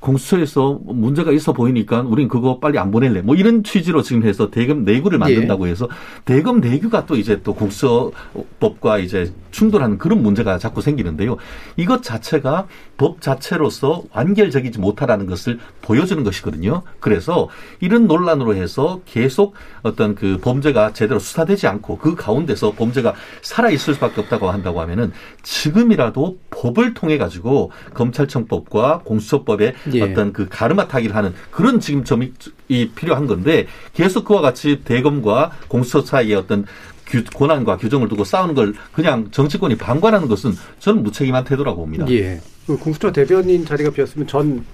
[0.06, 3.22] 공수처에서 문제가 있어 보이니까 우린 그거 빨리 안 보낼래.
[3.22, 5.90] 뭐 이런 취지로 지금 해서 대검 내규를 만든다고 해서
[6.26, 11.38] 대검 내규가 또 이제 또 공수처법과 이제 충돌하는 그런 문제가 자꾸 생기는데요.
[11.78, 16.84] 이것 자체가 법 자체로서 완결적이지 못하다는 것을 보여주는 것이거든요.
[17.00, 17.50] 그래서
[17.80, 23.94] 이런 논란으로 해서 계속 어떤 그 범죄가 제대로 수사되지 않고 그 가운데서 범죄가 살아 있을
[23.96, 30.02] 수밖에 없다고 한다고 하면은 지금이라도 법을 통해 가지고 검찰청법과 공수처법의 예.
[30.02, 32.34] 어떤 그 가르마 타기를 하는 그런 지금 점이
[32.68, 36.66] 이 필요한 건데 계속 그와 같이 대검과 공수처 사이의 어떤
[37.06, 42.06] 규, 권한과 규정을 두고 싸우는 걸 그냥 정치권이 방관하는 것은 저는 무책임한 태도라고 봅니다.
[42.10, 42.40] 예.
[42.66, 44.66] 그 공수처 대변인 자리가 비었으면 전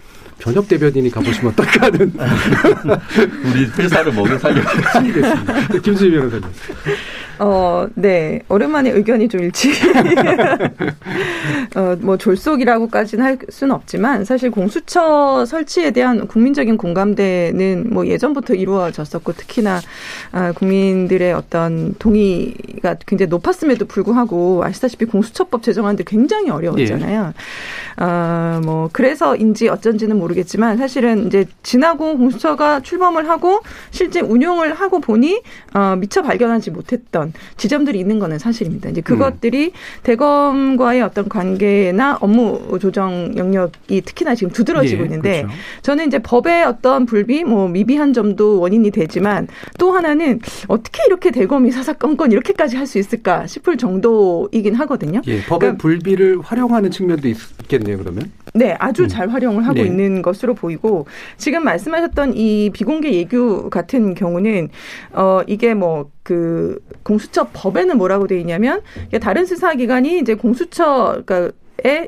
[0.42, 2.12] 변협 대변인이 가보시면 어떨까 하는
[3.46, 4.62] 우리 회사를 먹여 살려.
[4.96, 5.54] 알겠습니다.
[5.84, 6.44] 김수희 변호사님.
[7.40, 8.42] 어, 네.
[8.50, 9.72] 오랜만에 의견이 좀 일치.
[11.76, 19.34] 어, 뭐 졸속이라고까지는 할 수는 없지만 사실 공수처 설치에 대한 국민적인 공감대는 뭐 예전부터 이루어졌었고
[19.34, 19.82] 특히나
[20.32, 27.34] 아, 국민들의 어떤 동의 범위가 굉장히 높았음에도 불구하고 아시다시피 공수처법 제정하는데 굉장히 어려웠잖아요.
[27.34, 28.04] 예.
[28.04, 35.00] 어, 뭐 그래서인지 어쩐지는 모르 겠지만 사실은 이제 지나고 공수처가 출범을 하고 실제 운용을 하고
[35.00, 35.42] 보니
[35.74, 38.90] 어, 미처 발견하지 못했던 지점들이 있는 거는 사실입니다.
[38.90, 39.72] 이제 그것들이 음.
[40.04, 45.58] 대검과의 어떤 관계나 업무 조정 영역이 특히나 지금 두드러지고 예, 있는데 그렇죠.
[45.82, 49.48] 저는 이제 법의 어떤 불비 뭐 미비한 점도 원인이 되지만
[49.80, 55.22] 또 하나는 어떻게 이렇게 대검이 사사건건 이렇게까지 할 수 있을까 싶을 정도이긴 하거든요.
[55.28, 57.98] 예, 법의 그러니까 불비를 활용하는 측면도 있겠네요.
[57.98, 58.30] 그러면.
[58.54, 59.08] 네, 아주 음.
[59.08, 59.84] 잘 활용을 하고 네.
[59.86, 61.06] 있는 것으로 보이고
[61.38, 64.70] 지금 말씀하셨던 이 비공개 예규 같은 경우는
[65.14, 68.82] 어 이게 뭐그 공수처 법에는 뭐라고 돼 있냐면
[69.22, 71.52] 다른 수사 기관이 이제 공수처 그러니까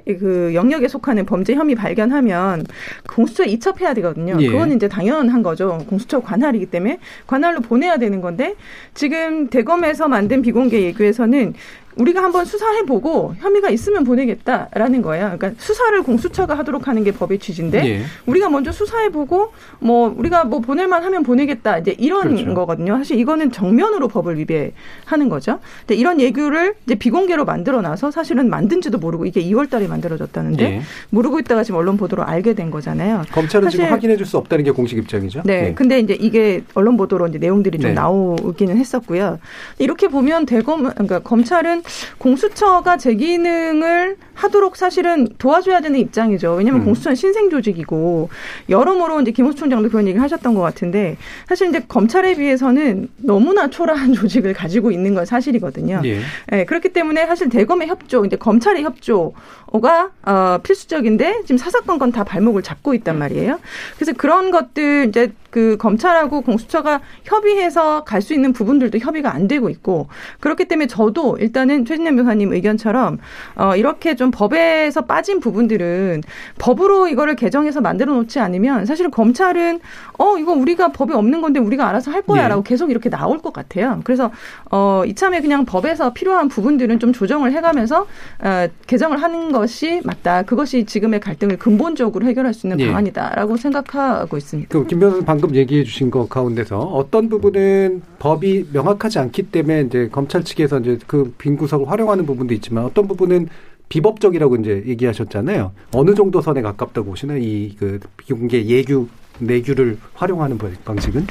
[0.05, 2.65] 그 영역에 속하는 범죄 혐의 발견하면
[3.09, 4.37] 공수처에 이첩해야 되거든요.
[4.39, 4.47] 예.
[4.47, 5.83] 그건 이제 당연한 거죠.
[5.89, 8.55] 공수처 관할이기 때문에 관할로 보내야 되는 건데
[8.93, 11.55] 지금 대검에서 만든 비공개 예규에서는
[11.95, 15.35] 우리가 한번 수사해보고 혐의가 있으면 보내겠다라는 거예요.
[15.37, 18.03] 그러니까 수사를 공수처가 하도록 하는 게 법의 취지인데 예.
[18.25, 22.53] 우리가 먼저 수사해보고 뭐 우리가 뭐 보낼만 하면 보내겠다 이제 이런 그렇죠.
[22.53, 22.97] 거거든요.
[22.97, 25.59] 사실 이거는 정면으로 법을 위배하는 거죠.
[25.81, 30.81] 근데 이런 예규를 이제 비공개로 만들어놔서 사실은 만든지도 모르고 이게 2월달에 만들어졌다는데 예.
[31.09, 33.23] 모르고 있다가 지금 언론 보도로 알게 된 거잖아요.
[33.31, 35.41] 검찰은 지금 확인해줄 수 없다는 게 공식 입장이죠.
[35.45, 35.61] 네.
[35.61, 35.73] 네.
[35.73, 37.95] 근데 이제 이게 언론 보도로 이제 내용들이 좀 네.
[37.95, 39.39] 나오기는 했었고요.
[39.79, 41.82] 이렇게 보면 대검 그러니까 검찰은
[42.17, 46.53] 공수처가 제 기능을 하도록 사실은 도와줘야 되는 입장이죠.
[46.53, 46.85] 왜냐하면 음.
[46.85, 48.29] 공수처는 신생 조직이고
[48.69, 51.17] 여러모로 이제 김호수 총장도 그런 얘기를 하셨던 것 같은데
[51.47, 56.01] 사실 이제 검찰에 비해서는 너무나 초라한 조직을 가지고 있는 건 사실이거든요.
[56.05, 56.19] 예.
[56.49, 62.63] 네, 그렇기 때문에 사실 대검의 협조, 이제 검찰의 협조가 어, 필수적인데 지금 사사건건 다 발목을
[62.63, 63.59] 잡고 있단 말이에요.
[63.95, 69.69] 그래서 그런 것들 이제 그 검찰하고 공수처가 협의해서 갈 수 있는 부분들도 협의가 안 되고
[69.69, 70.07] 있고
[70.39, 73.19] 그렇기 때문에 저도 일단은 최진영 변호사님 의견처럼
[73.55, 76.23] 어, 이렇게 좀 법에서 빠진 부분들은
[76.57, 79.81] 법으로 이거를 개정해서 만들어 놓지 않으면 사실 검찰은
[80.17, 82.69] 어 이거 우리가 법에 없는 건데 우리가 알아서 할 거야라고 네.
[82.69, 83.99] 계속 이렇게 나올 것 같아요.
[84.05, 84.31] 그래서
[84.71, 88.07] 어 이참에 그냥 법에서 필요한 부분들은 좀 조정을 해가면서
[88.39, 90.43] 어, 개정을 하는 것이 맞다.
[90.43, 92.87] 그것이 지금의 갈등을 근본적으로 해결할 수 있는 네.
[92.87, 94.69] 방안이다라고 생각하고 있습니다.
[94.69, 100.07] 그 김 변호사 방금 얘기해 주신 것 가운데서 어떤 부분은 법이 명확하지 않기 때문에 이제
[100.09, 103.49] 검찰 측에서 이제 그 빈 구석을 활용하는 부분도 있지만 어떤 부분은
[103.89, 105.73] 비법적이라고 이제 얘기하셨잖아요.
[105.93, 107.39] 어느 정도 선에 가깝다고 보시나요?
[107.39, 109.07] 이그 비공개 예규
[109.39, 111.27] 내규를 활용하는 방식은?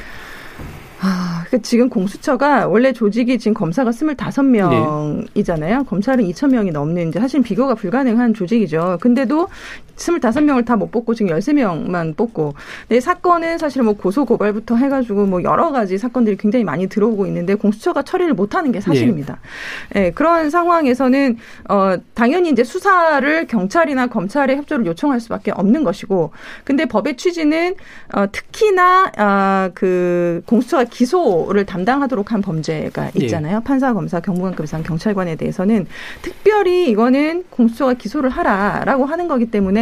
[1.00, 5.78] 아, 그 지금 공수처가 원래 조직이 지금 검사가 스물다섯 명이잖아요.
[5.78, 5.84] 네.
[5.84, 8.98] 검찰은 이천 명이 넘는 이제 사실 비교가 불가능한 조직이죠.
[9.00, 9.48] 근데도
[9.96, 12.54] 스물다섯 명을 다 못 뽑고 지금 열세 명만 뽑고.
[12.88, 17.26] 네, 사건은 사실 뭐 고소 고발부터 해 가지고 뭐 여러 가지 사건들이 굉장히 많이 들어오고
[17.26, 19.38] 있는데 공수처가 처리를 못 하는 게 사실입니다.
[19.94, 20.00] 예.
[20.00, 21.36] 네, 그런 상황에서는
[21.68, 26.32] 어 당연히 이제 수사를 경찰이나 검찰의 협조를 요청할 수밖에 없는 것이고,
[26.64, 27.74] 근데 법의 취지는
[28.14, 33.24] 어 특히나 아그 공수처가 기소를 담당하도록 한 범죄가 예.
[33.24, 33.58] 있잖아요.
[33.58, 33.64] 예.
[33.64, 35.86] 판사, 검사, 경무관급 이상 경찰관에 대해서는
[36.22, 39.81] 특별히 이거는 공수처가 기소를 하라라고 하는 거기 때문에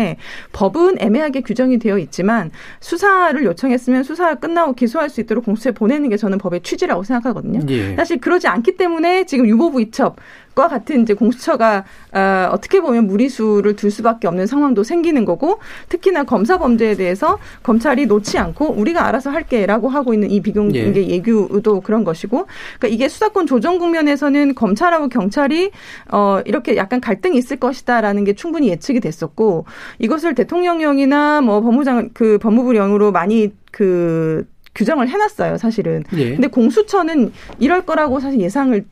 [0.52, 6.16] 법은 애매하게 규정이 되어 있지만 수사를 요청했으면 수사 끝나고 기소할 수 있도록 공수처에 보내는 게
[6.16, 7.60] 저는 법의 취지라고 생각하거든요.
[7.68, 7.96] 예.
[7.96, 10.16] 사실 그러지 않기 때문에 지금 유보부 이첩
[10.60, 15.58] 과 같은 이제 공수처가 어, 어떻게 보면 무리수를 둘 수밖에 없는 상황도 생기는 거고
[15.88, 21.08] 특히나 검사 범죄에 대해서 검찰이 놓지 않고 우리가 알아서 할게라고 하고 있는 이 비공개 예.
[21.08, 22.46] 예규도 그런 것이고
[22.78, 25.70] 그러니까 이게 수사권 조정 국면에서는 검찰하고 경찰이
[26.12, 29.64] 어, 이렇게 약간 갈등이 있을 것이다라는 게 충분히 예측이 됐었고
[29.98, 34.44] 이것을 대통령령이나 뭐 법무장 그 법무부령으로 많이 그
[34.74, 36.04] 규정을 해놨어요, 사실은.
[36.16, 36.32] 예.
[36.32, 38.84] 근데 공수처는 이럴 거라고 사실 예상을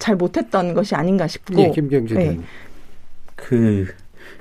[0.00, 1.60] 잘 못했던 것이 아닌가 싶고.
[1.60, 2.18] 예, 김경진.
[2.18, 2.40] 네.
[3.36, 3.86] 그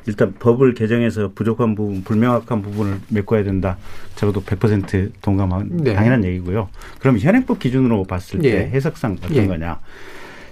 [0.07, 3.77] 일단 법을 개정해서 부족한 부분, 불명확한 부분을 메꿔야 된다.
[4.15, 5.93] 적어도 100% 동감한 네.
[5.93, 6.69] 당연한 얘기고요.
[6.99, 8.57] 그럼 현행법 기준으로 봤을 때 예.
[8.69, 9.45] 해석상 어떤 예.
[9.45, 9.79] 거냐?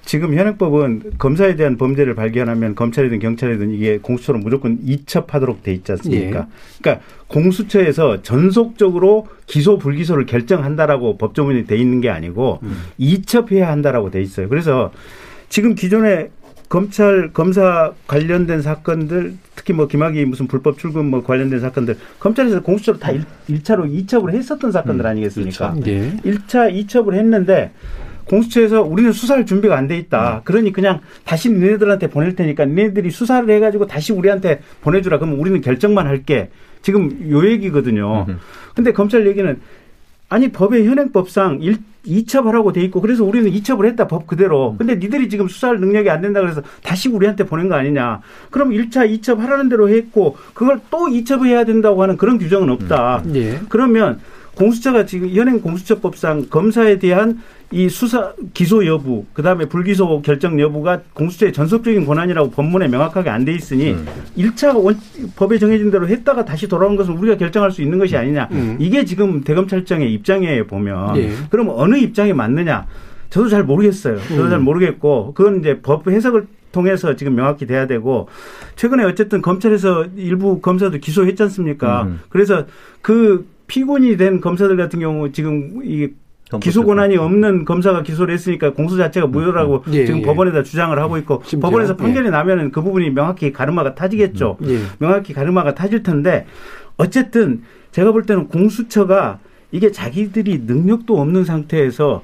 [0.08, 6.39] 지금 현행법은 검사에 대한 범죄를 발견하면 검찰이든 경찰이든 이게 공수처로 무조건 이첩하도록 돼 있지 않습니까?
[6.39, 6.45] 예.
[6.82, 12.84] 그러니까 공수처에서 전속적으로 기소 불기소를 결정한다라고 법조문이 돼 있는 게 아니고 음.
[12.97, 14.47] 이첩해야 한다라고 돼 있어요.
[14.47, 14.93] 그래서
[15.49, 16.30] 지금 기존에
[16.70, 22.97] 검찰 검사 관련된 사건들 특히 뭐 김학의 무슨 불법 출금 뭐 관련된 사건들 검찰에서 공수처로
[22.97, 25.10] 다 일, 차로 이첩을 했었던 사건들 음.
[25.10, 25.74] 아니겠습니까?
[25.74, 25.91] 그렇죠.
[25.91, 26.14] 예.
[26.24, 27.72] 1차 이첩을 했는데
[28.30, 30.38] 공수처에서 우리는 수사할 준비가 안 돼 있다.
[30.38, 30.41] 음.
[30.43, 35.17] 그러니 그냥 다시 니네들한테 보낼 테니까 니네들이 수사를 해가지고 다시 우리한테 보내주라.
[35.17, 36.49] 그러면 우리는 결정만 할게.
[36.82, 38.25] 지금 요 얘기거든요.
[38.30, 38.39] 음.
[38.75, 39.59] 근데 검찰 얘기는
[40.30, 44.75] 아니 법의 현행법상 일, 이첩하라고 돼 있고 그래서 우리는 이첩을 했다 법 그대로.
[44.78, 48.21] 근데 니들이 지금 수사할 능력이 안 된다 그래서 다시 우리한테 보낸 거 아니냐.
[48.51, 53.23] 그럼 1차 이첩 하라는 대로 했고 그걸 또 이첩해야 된다고 하는 그런 규정은 없다.
[53.36, 53.59] 예.
[53.69, 54.19] 그러면
[54.55, 57.41] 공수처가 지금 현행 공수처법상 검사에 대한
[57.72, 63.53] 이 수사 기소 여부 그다음에 불기소 결정 여부가 공수처의 전속적인 권한이라고 법문에 명확하게 안 돼
[63.53, 64.05] 있으니 음.
[64.36, 64.97] 일 1차 원,
[65.36, 68.47] 법에 정해진 대로 했다가 다시 돌아온 것은 우리가 결정할 수 있는 것이 아니냐.
[68.51, 68.78] 음.
[68.80, 71.18] 이게 지금 대검찰청의 입장이에요 보면.
[71.18, 71.32] 예.
[71.49, 72.88] 그럼 어느 입장이 맞느냐?
[73.30, 74.18] 저도 잘 모르겠어요.
[74.30, 74.49] 저도 음.
[74.49, 78.28] 잘 모르겠고 그건 이제 법 해석을 통해서 지금 명확히 돼야 되고
[78.76, 82.03] 최근에 어쨌든 검찰에서 일부 검사도 기소했지 않습니까?
[82.03, 82.20] 음.
[82.30, 82.65] 그래서
[83.01, 86.09] 그 피고인이 된 검사들 같은 경우 지금 이
[86.62, 90.26] 기소 권한이 없는 검사가 기소를 했으니까 공소 자체가 무효라고 예, 지금 예.
[90.26, 92.32] 법원에다 주장을 하고 있고 심지어, 법원에서 판결이 예.
[92.32, 94.58] 나면은 그 부분이 명확히 가르마가 타지겠죠.
[94.64, 94.80] 예.
[95.00, 96.45] 명확히 가르마가 타질 텐데
[96.95, 99.39] 어쨌든 제가 볼 때는 공수처가
[99.72, 102.24] 이게 자기들이 능력도 없는 상태에서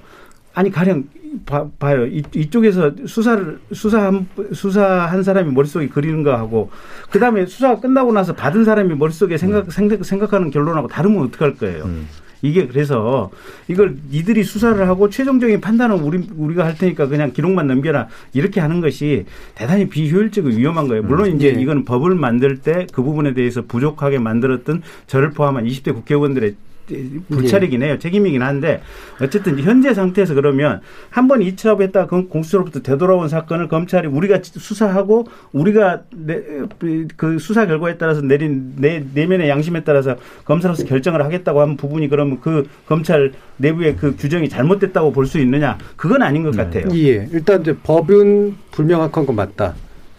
[0.54, 1.06] 아니 가령
[1.46, 6.70] 봐, 봐요 이, 이쪽에서 수사를 수사한 수사한 사람이 머릿속에 그리는 거 하고
[7.10, 11.90] 그 다음에 수사가 끝나고 나서 받은 사람이 머릿속에 생각 생각 생각하는 결론하고 다르면 어떡할 거예요.
[12.44, 13.32] 이게 그래서
[13.68, 18.82] 이걸 니들이 수사를 하고 최종적인 판단은 우리 우리가 할 테니까 그냥 기록만 넘겨라 이렇게 하는
[18.82, 19.26] 것이
[19.56, 21.04] 대단히 비효율적이고 위험한 거예요.
[21.04, 21.60] 물론 이제 예.
[21.60, 26.56] 이거는 법을 만들 때 그 부분에 대해서 부족하게 만들었던 저를 포함한 20대 국회의원들의
[27.30, 27.98] 불찰이긴 해요.
[28.00, 28.82] 책임이긴 한데
[29.22, 36.02] 어쨌든 현재 상태에서 그러면 한 번 이첩했다 그 공수처로부터 되돌아온 사건을 검찰이 우리가 수사하고 우리가
[36.16, 36.42] 내,
[37.16, 42.40] 그 수사 결과에 따라서 내린 내, 내면의 양심에 따라서 검사로서 결정을 하겠다고 하는 부분이 그러면
[42.42, 46.86] 그 검찰 내부의 그 규정이 잘못됐다고 볼 수 있느냐 그건 아닌 것 같아요.
[46.94, 47.28] 예.
[47.32, 49.74] 일단 이제 법은 불명확한 건 맞다.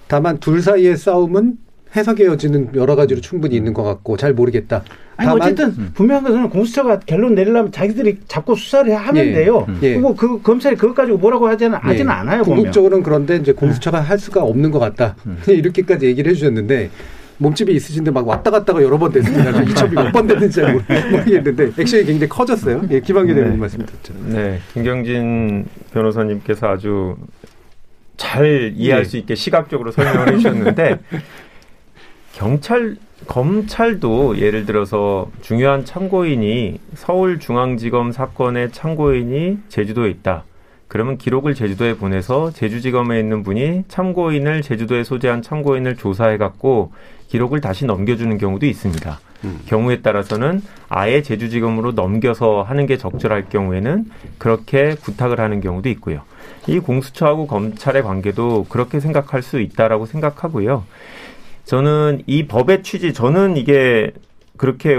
[0.08, 1.58] 다만 둘 사이의 싸움은
[1.96, 4.82] 해석의 여지는 여러 가지로 충분히 있는 것 같고 잘 모르겠다.
[5.16, 9.32] 아니 다만 어쨌든 분명한 것은 공수처가 결론 내리려면 자기들이 잡고 수사를 하면 예.
[9.32, 9.64] 돼요.
[9.82, 9.92] 예.
[9.94, 12.16] 그리고 그 검찰이 그것 가지고 뭐라고 하지는 하지는 예.
[12.16, 12.42] 않아요.
[12.42, 12.56] 보면.
[12.58, 15.14] 궁극적으로는 그런데 이제 공수처가 할 수가 없는 것 같다.
[15.22, 16.90] 그냥 이렇게까지 얘기를 해주셨는데
[17.38, 19.50] 몸집이 있으신데 막 왔다 갔다가 여러 번 됐습니다.
[19.62, 22.82] 이첩이 몇 번 됐는지 잘 모르- 모르겠는데 액션이 굉장히 커졌어요.
[22.90, 23.40] 예, 김한규 네.
[23.40, 24.14] 대표님 말씀 듣죠.
[24.26, 27.16] 네, 김경진 변호사님께서 아주
[28.16, 29.04] 잘 이해할 예.
[29.04, 30.98] 수 있게 시각적으로 설명을 해주셨는데
[32.34, 32.96] 경찰
[33.28, 40.44] 검찰도 예를 들어서 중요한 참고인이 서울중앙지검 사건의 참고인이 제주도에 있다.
[40.88, 46.92] 그러면 기록을 제주도에 보내서 제주지검에 있는 분이 참고인을 제주도에 소재한 참고인을 조사해 갖고
[47.28, 49.20] 기록을 다시 넘겨주는 경우도 있습니다.
[49.66, 54.06] 경우에 따라서는 아예 제주지검으로 넘겨서 하는 게 적절할 경우에는
[54.38, 56.22] 그렇게 부탁을 하는 경우도 있고요.
[56.66, 60.84] 이 공수처하고 검찰의 관계도 그렇게 생각할 수 있다라고 생각하고요.
[61.64, 64.12] 저는 이 법의 취지, 저는 이게
[64.56, 64.96] 그렇게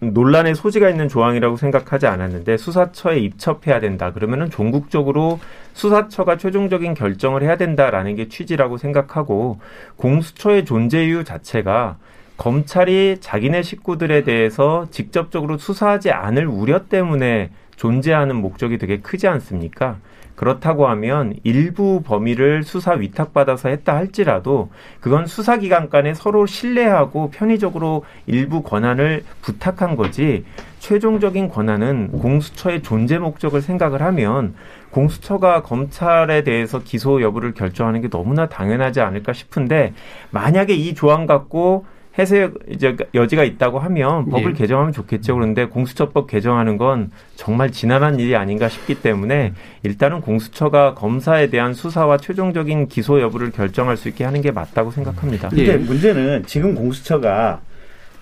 [0.00, 4.12] 논란의 소지가 있는 조항이라고 생각하지 않았는데 수사처에 입첩해야 된다.
[4.12, 5.40] 그러면은 종국적으로
[5.72, 9.60] 수사처가 최종적인 결정을 해야 된다라는 게 취지라고 생각하고
[9.96, 11.96] 공수처의 존재 이유 자체가
[12.36, 19.96] 검찰이 자기네 식구들에 대해서 직접적으로 수사하지 않을 우려 때문에 존재하는 목적이 되게 크지 않습니까?
[20.38, 24.70] 그렇다고 하면 일부 범위를 수사 위탁받아서 했다 할지라도
[25.00, 30.44] 그건 수사기관 간에 서로 신뢰하고 편의적으로 일부 권한을 부탁한 거지
[30.78, 34.54] 최종적인 권한은 공수처의 존재 목적을 생각을 하면
[34.90, 39.92] 공수처가 검찰에 대해서 기소 여부를 결정하는 게 너무나 당연하지 않을까 싶은데
[40.30, 41.84] 만약에 이 조항 갖고
[42.18, 44.54] 해석 이제 여지가 있다고 하면 법을 예.
[44.54, 45.34] 개정하면 좋겠죠.
[45.34, 49.52] 그런데 공수처법 개정하는 건 정말 지난한 일이 아닌가 싶기 때문에
[49.84, 55.48] 일단은 공수처가 검사에 대한 수사와 최종적인 기소 여부를 결정할 수 있게 하는 게 맞다고 생각합니다.
[55.50, 57.60] 근데 문제는 지금 공수처가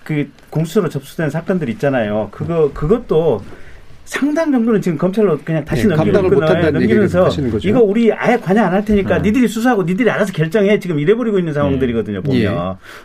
[0.03, 2.29] 그 공수처로 접수된 사건들 있잖아요.
[2.31, 3.41] 그거 그것도
[4.07, 7.29] 상당 정도는 지금 검찰로 그냥 다시 예, 얘기를 넘기면서.
[7.69, 9.29] 이거 우리 아예 관여 안 할 테니까 네.
[9.29, 12.49] 니들이 수사하고 니들이 알아서 결정해 지금 이래버리고 있는 상황들이거든요 보면 예.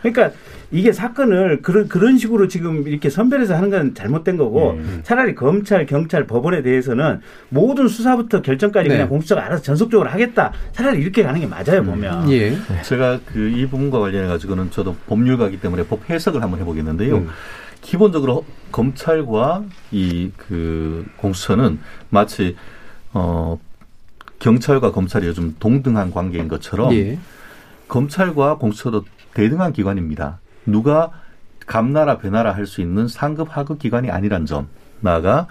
[0.01, 0.35] 그러니까
[0.71, 5.03] 이게 사건을 그런 그런 식으로 지금 이렇게 선별해서 하는 건 잘못된 거고 예.
[5.03, 8.95] 차라리 검찰 경찰 법원에 대해서는 모든 수사부터 결정까지 네.
[8.95, 12.55] 그냥 공수처가 알아서 전속적으로 하겠다 차라리 이렇게 가는 게 맞아요 보면 예.
[12.83, 17.17] 제가 그 이 부분과 관련해 가지고는 저도 법률가기 때문에 법 해석을 한번 해보겠는데요.
[17.17, 17.27] 음.
[17.83, 21.79] 기본적으로 검찰과 이 그 공수처는
[22.09, 22.55] 마치
[23.13, 23.59] 어
[24.39, 27.19] 경찰과 검찰이 요즘 동등한 관계인 것처럼 예.
[27.87, 30.39] 검찰과 공수처도 대등한 기관입니다.
[30.65, 31.11] 누가
[31.65, 34.67] 감나라 배나라 할 수 있는 상급 하급 기관이 아니란 점.
[35.01, 35.47] 나아가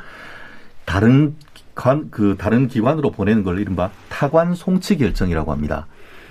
[0.84, 1.36] 다른
[1.74, 5.86] 관, 그 다른 기관으로 보내는 걸 이른바 타관 송치 결정이라고 합니다.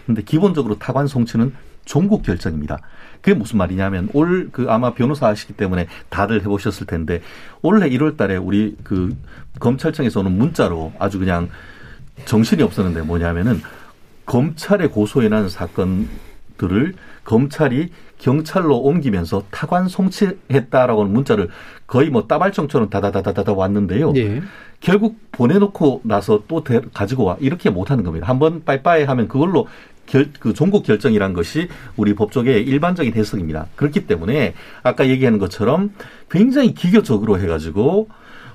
[0.05, 1.53] 근데 기본적으로 타관 송치는
[1.85, 2.77] 종국 결정입니다.
[3.21, 7.21] 그게 무슨 말이냐면 올 그 아마 변호사 하시기 때문에 다들 해보셨을 텐데
[7.61, 9.15] 올해 1월 달에 우리 그
[9.59, 11.49] 검찰청에서 오는 문자로 아주 그냥
[12.25, 13.61] 정신이 없었는데 뭐냐면은
[14.25, 16.93] 검찰에 고소해난 사건들을
[17.23, 17.91] 검찰이
[18.21, 21.49] 경찰로 옮기면서 타관 송치했다라고는 문자를
[21.87, 24.13] 거의 뭐 따발청처럼 다다다다다다 왔는데요.
[24.15, 24.41] 예.
[24.79, 28.27] 결국 보내놓고 나서 또 대- 가지고 와 이렇게 못하는 겁니다.
[28.27, 29.67] 한번 빠이빠이 하면 그걸로
[30.05, 31.67] 결, 그 종국 결정이란 것이
[31.97, 33.67] 우리 법조계의 일반적인 해석입니다.
[33.75, 34.53] 그렇기 때문에
[34.83, 35.91] 아까 얘기하는 것처럼
[36.29, 38.07] 굉장히 기교적으로 해가지고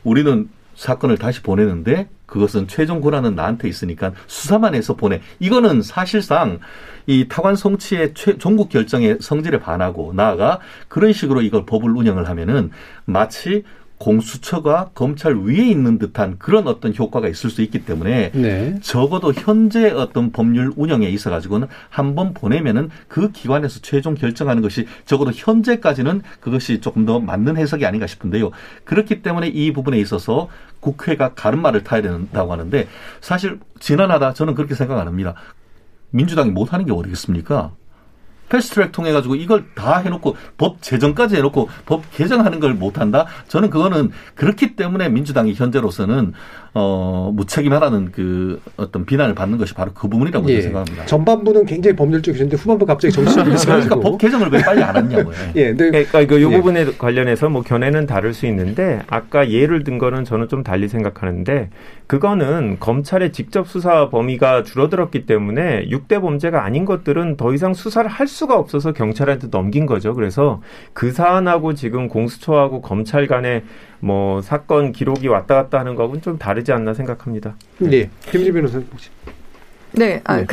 [0.04, 5.20] 우리는 사건을 다시 보내는데 그것은 최종 권한은 나한테 있으니까 수사만 해서 보내.
[5.40, 6.60] 이거는 사실상
[7.06, 12.70] 이 타관 송치의 최, 종국 결정의 성질에 반하고 나아가 그런 식으로 이걸 법을 운영을 하면은
[13.04, 13.64] 마치
[13.98, 18.78] 공수처가 검찰 위에 있는 듯한 그런 어떤 효과가 있을 수 있기 때문에 네.
[18.82, 24.86] 적어도 현재 어떤 법률 운영에 있어 가지고는 한 번 보내면은 그 기관에서 최종 결정하는 것이
[25.04, 28.50] 적어도 현재까지는 그것이 조금 더 맞는 해석이 아닌가 싶은데요.
[28.84, 30.48] 그렇기 때문에 이 부분에 있어서
[30.80, 32.86] 국회가 가름말을 타야 된다고 하는데
[33.20, 35.34] 사실 지난하다 저는 그렇게 생각 안 합니다.
[36.10, 37.72] 민주당이 못하는 게 어디겠습니까?
[38.48, 43.26] 패스트트랙 통해 가지고 이걸 다 해놓고 법 제정까지 해놓고 법 개정하는 걸 못한다.
[43.48, 46.32] 저는 그거는 그렇기 때문에 민주당이 현재로서는
[46.78, 50.60] 어 무책임하다는 그 어떤 비난을 받는 것이 바로 그 부분이라고 저는 예.
[50.60, 51.06] 생각합니다.
[51.06, 55.34] 전반부는 굉장히 법률적이셨는데 후반부 갑자기 정신이 그러니까 법 개정을 왜 빨리 안 했냐고요.
[55.56, 55.90] 예, 네.
[55.90, 56.56] 그러니까 이거 요 예.
[56.58, 61.70] 부분에 관련해서 뭐 견해는 다를 수 있는데 아까 예를 든 거는 저는 좀 달리 생각하는데
[62.06, 68.26] 그거는 검찰의 직접 수사 범위가 줄어들었기 때문에 6대 범죄가 아닌 것들은 더 이상 수사를 할
[68.26, 70.12] 수가 없어서 경찰한테 넘긴 거죠.
[70.12, 70.60] 그래서
[70.92, 73.62] 그 사안하고 지금 공수처하고 검찰 간의
[74.06, 77.56] 뭐 사건 기록이 왔다 갔다 하는 거하고는 좀 다르지 않나 생각합니다.
[77.90, 78.08] 예.
[78.20, 79.10] 김지 변호사님 혹시
[79.92, 80.46] 네, 아, 네.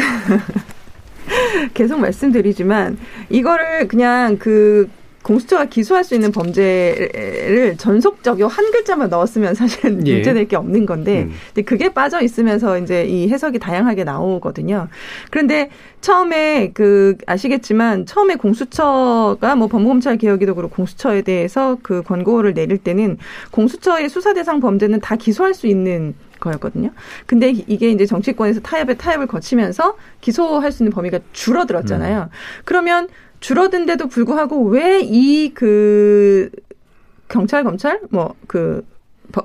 [1.76, 2.98] 계속 말씀드리지만
[3.30, 4.90] 이거를 그냥 그
[5.24, 10.16] 공수처가 기소할 수 있는 범죄를 전속적으로 한 글자만 넣었으면 사실은 예.
[10.16, 11.34] 문제될 게 없는 건데 음.
[11.48, 14.90] 근데 그게 빠져 있으면서 이제 이 해석이 다양하게 나오거든요.
[15.32, 15.70] 그런데
[16.02, 23.18] 처음에 그 아시겠지만 처음에 공수처가 뭐 법무검찰 개혁이도 그렇고 공수처에 대해서 그 권고를 내릴 때는
[23.52, 26.92] 공수처의 수사 대상 범죄는 다 기소할 수 있는 거였거든요.
[27.26, 32.30] 근데 이게 이제 정치권에서 타협에 타협을 거치면서 기소할 수 있는 범위가 줄어들었잖아요.
[32.66, 33.08] 그러면
[33.44, 36.50] 줄어든데도 불구하고 왜 이 그
[37.28, 38.86] 경찰 검찰 뭐 그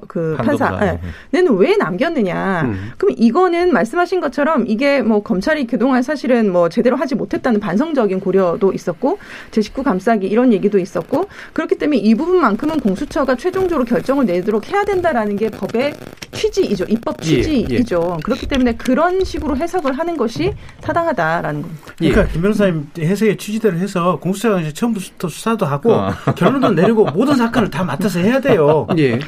[0.07, 0.99] 그 판사 판검사.
[1.35, 1.41] 예.
[1.41, 2.63] 는왜 남겼느냐?
[2.63, 2.91] 음.
[2.99, 8.73] 그럼 이거는 말씀하신 것처럼 이게 뭐 검찰이 그동안 사실은 뭐 제대로 하지 못했다는 반성적인 고려도
[8.73, 9.19] 있었고
[9.51, 14.85] 제 식구 감싸기 이런 얘기도 있었고 그렇기 때문에 이 부분만큼은 공수처가 최종적으로 결정을 내도록 해야
[14.85, 15.95] 된다라는 게 법의
[16.33, 16.85] 취지이죠.
[16.89, 18.19] 입법 예, 취지이죠.
[18.23, 21.83] 그렇기 때문에 그런 식으로 해석을 하는 것이 타당하다라는 겁니다.
[21.99, 26.13] 그러니까 김 변호사님 해석의 취지대로 해서 공수처가 이제 처음부터 수사도 하고 어.
[26.37, 28.87] 결론도 내리고 모든 사건을 다 맡아서 해야 돼요.
[28.99, 29.19] 예.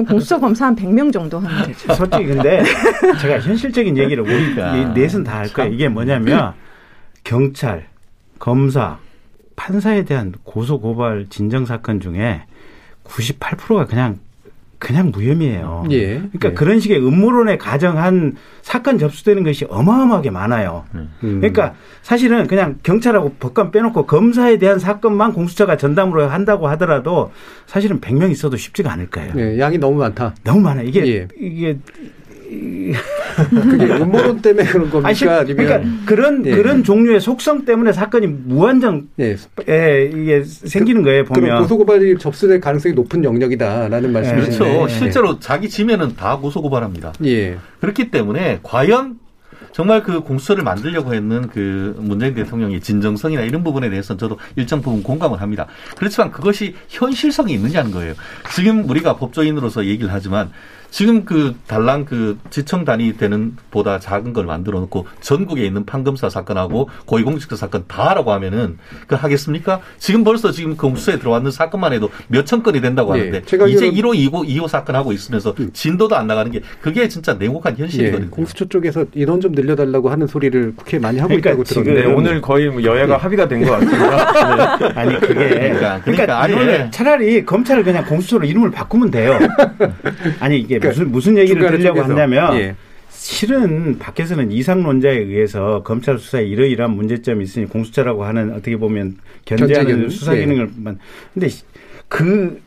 [0.00, 1.92] 그럼 공수처 검사 한 100명 정도 하면 되죠.
[1.94, 2.62] 솔직히 근데
[3.20, 4.54] 제가 현실적인 얘기를 우리
[4.94, 5.72] 넷은 다 할 거예요.
[5.72, 6.52] 이게 뭐냐면
[7.22, 7.86] 경찰,
[8.38, 8.98] 검사,
[9.56, 12.42] 판사에 대한 고소 고발 진정 사건 중에
[13.04, 14.18] 98%가 그냥
[14.78, 15.86] 그냥 무혐의예요.
[15.90, 16.16] 예.
[16.16, 16.54] 그러니까 예.
[16.54, 20.84] 그런 식의 음모론에 가정한 사건 접수되는 것이 어마어마하게 많아요.
[20.94, 21.10] 음.
[21.20, 27.32] 그러니까 사실은 그냥 경찰하고 법관 빼놓고 검사에 대한 사건만 공수처가 전담으로 한다고 하더라도
[27.66, 29.32] 사실은 100명 있어도 쉽지가 않을 거예요.
[29.36, 30.34] 예, 양이 너무 많다.
[30.44, 30.86] 너무 많아요.
[30.86, 31.28] 이게 예.
[31.38, 31.78] 이게
[33.50, 35.08] 그게 음모론 때문에 그런 겁니까?
[35.08, 36.50] 아니, 실- 아니면 그러니까 그런 예.
[36.52, 39.36] 그런 종류의 속성 때문에 사건이 무한정 예.
[39.68, 41.62] 예, 이게 생기는 거예요 그럼 보면.
[41.62, 44.58] 고소 고발이 접수될 가능성이 높은 영역이다라는 말씀이시죠.
[44.64, 44.88] 그렇죠.
[44.88, 47.14] 실제로 자기 지면은 다 고소 고발합니다.
[47.24, 47.56] 예.
[47.80, 49.18] 그렇기 때문에 과연
[49.72, 55.02] 정말 그 공수처를 만들려고 했는 그 문재인 대통령의 진정성이나 이런 부분에 대해서는 저도 일정 부분
[55.02, 55.66] 공감을 합니다.
[55.96, 58.14] 그렇지만 그것이 현실성이 있느냐는 거예요.
[58.54, 60.50] 지금 우리가 법조인으로서 얘기를 하지만
[60.94, 66.30] 지금 그 달랑 그 지청 단위 되는 보다 작은 걸 만들어 놓고 전국에 있는 판검사
[66.30, 68.78] 사건하고 고위공직자 사건 다 하라고 하면은
[69.08, 69.80] 그 하겠습니까?
[69.98, 73.22] 지금 벌써 지금 공수처에 들어왔는 사건만 해도 몇천 건이 된다고 예.
[73.22, 77.08] 하는데 제가 이제 알기로는- 1호, 2호, 2호 사건 하고 있으면서 진도도 안 나가는 게 그게
[77.08, 77.82] 진짜 냉혹한 예.
[77.82, 78.30] 현실이거든요.
[78.30, 82.14] 공수처 쪽에서 인원 좀 늘려달라고 하는 소리를 국회에 많이 하고 그러니까 있다고 지금 네, 들었는데
[82.30, 83.18] 오늘 거의 뭐 여야가 예.
[83.18, 84.76] 합의가 된 것 같습니다.
[84.78, 84.92] 네.
[84.94, 89.36] 아니 그게 그러니까, 그러니까, 그러니까 아예- 이거는 차라리 검찰을 그냥 공수처로 이름을 바꾸면 돼요.
[90.38, 92.08] 아니 이게 그러니까 무슨 무슨 얘기를 쪽에서.
[92.08, 92.76] 한다면 예.
[93.10, 100.08] 실은 밖에서는 이상론자에 의해서 검찰 수사에 이러이러한 문제점이 있으니 공수처라고 하는 어떻게 보면 견제하는 견제기능?
[100.10, 100.40] 수사 예.
[100.40, 100.98] 기능을만
[101.32, 101.48] 근데
[102.08, 102.60] 그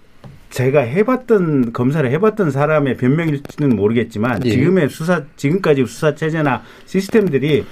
[0.49, 4.51] 제가 해봤던 검사를 해봤던 사람의 변명일지는 모르겠지만 예.
[4.51, 7.65] 지금의 수사 지금까지 수사 체제나 시스템들이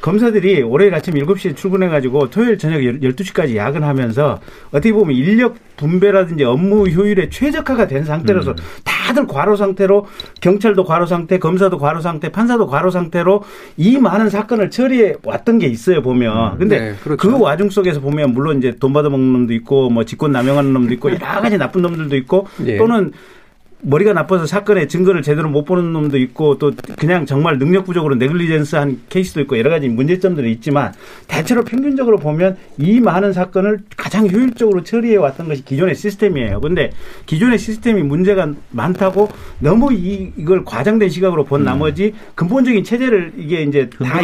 [0.00, 7.28] 검사들이 월요일 아침 7시에 출근해가지고 토요일 저녁 12시까지 야근하면서 어떻게 보면 인력 분배라든지 업무 효율에
[7.28, 8.56] 최적화가 된 상태로서 음.
[8.84, 10.06] 다들 과로 상태로
[10.40, 13.42] 경찰도 과로 상태, 검사도 과로 상태, 판사도 과로 상태로
[13.76, 16.54] 이 많은 사건을 처리해 왔던 게 있어요 보면.
[16.54, 16.58] 음.
[16.58, 17.16] 근데 네, 그렇죠.
[17.16, 21.10] 그 와중 속에서 보면 물론 이제 돈 받아먹는 놈도 있고 뭐 직권 남용하는 놈도 있고
[21.10, 22.76] 여러 가지 나쁜 놈들도 있고 예.
[22.76, 23.12] 또는
[23.82, 29.02] 머리가 나빠서 사건의 증거를 제대로 못 보는 놈도 있고 또 그냥 정말 능력 부족으로 네글리젠스한
[29.08, 30.92] 케이스도 있고 여러 가지 문제점들이 있지만
[31.28, 36.60] 대체로 평균적으로 보면 이 많은 사건을 가장 효율적으로 처리해 왔던 것이 기존의 시스템이에요.
[36.60, 36.90] 근데
[37.26, 41.64] 기존의 시스템이 문제가 많다고 너무 이, 이걸 과장된 시각으로 본 음.
[41.66, 44.20] 나머지 근본적인 체제를 이게 이제 다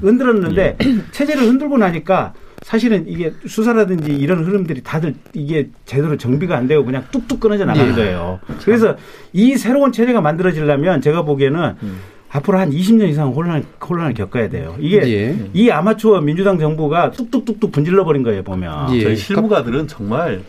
[0.00, 0.94] 흔들었는데 예.
[1.12, 7.04] 체제를 흔들고 나니까 사실은 이게 수사라든지 이런 흐름들이 다들 이게 제대로 정비가 안 되고 그냥
[7.10, 7.94] 뚝뚝 끊어져 나가는 예.
[7.94, 8.40] 거예요.
[8.64, 8.96] 그래서
[9.32, 11.98] 이 새로운 체제가 만들어지려면 제가 보기에는 음.
[12.30, 14.76] 앞으로 한 20년 이상 혼란, 혼란을 겪어야 돼요.
[14.78, 15.50] 이게 예.
[15.54, 18.94] 이 아마추어 민주당 정부가 뚝뚝뚝뚝 분질러 버린 거예요, 보면.
[18.96, 19.02] 예.
[19.02, 20.42] 저희 실무가들은 정말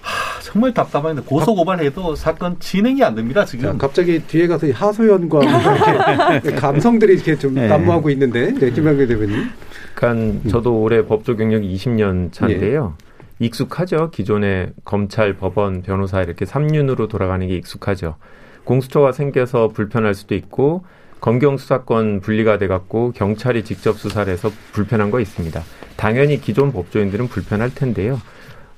[0.00, 3.72] 하, 정말 답답한데 고소 고발해도 사건 진행이 안 됩니다 지금.
[3.72, 7.68] 자, 갑자기 뒤에 가서 하소연과 이렇게 감성들이 이렇게 좀 네.
[7.68, 9.48] 난무하고 있는데 네, 김영규 대변인.
[9.94, 12.96] 그러니까 저도 올해 법조 경력이 20년 차인데요.
[13.00, 13.04] 예.
[13.38, 14.10] 익숙하죠.
[14.10, 18.16] 기존의 검찰, 법원, 변호사 이렇게 3륜으로 돌아가는 게 익숙하죠.
[18.64, 20.84] 공수처가 생겨서 불편할 수도 있고
[21.20, 25.62] 검경 수사권 분리가 돼 갖고 경찰이 직접 수사를 해서 불편한 거 있습니다.
[25.96, 28.20] 당연히 기존 법조인들은 불편할 텐데요.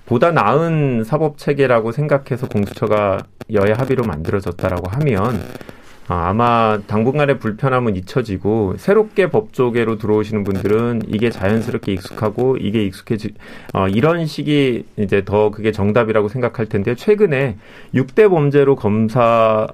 [0.06, 5.42] 보다 나은 사법 체계라고 생각해서 공수처가 여야 합의로 만들어졌다라고 하면
[6.09, 13.34] 아, 아마 당분간의 불편함은 잊혀지고 새롭게 법조계로 들어오시는 분들은 이게 자연스럽게 익숙하고 이게 익숙해지
[13.74, 17.57] 어, 이런 식이 이제 더 그게 정답이라고 생각할 텐데 최근에
[17.94, 19.66] 6대 범죄로 검사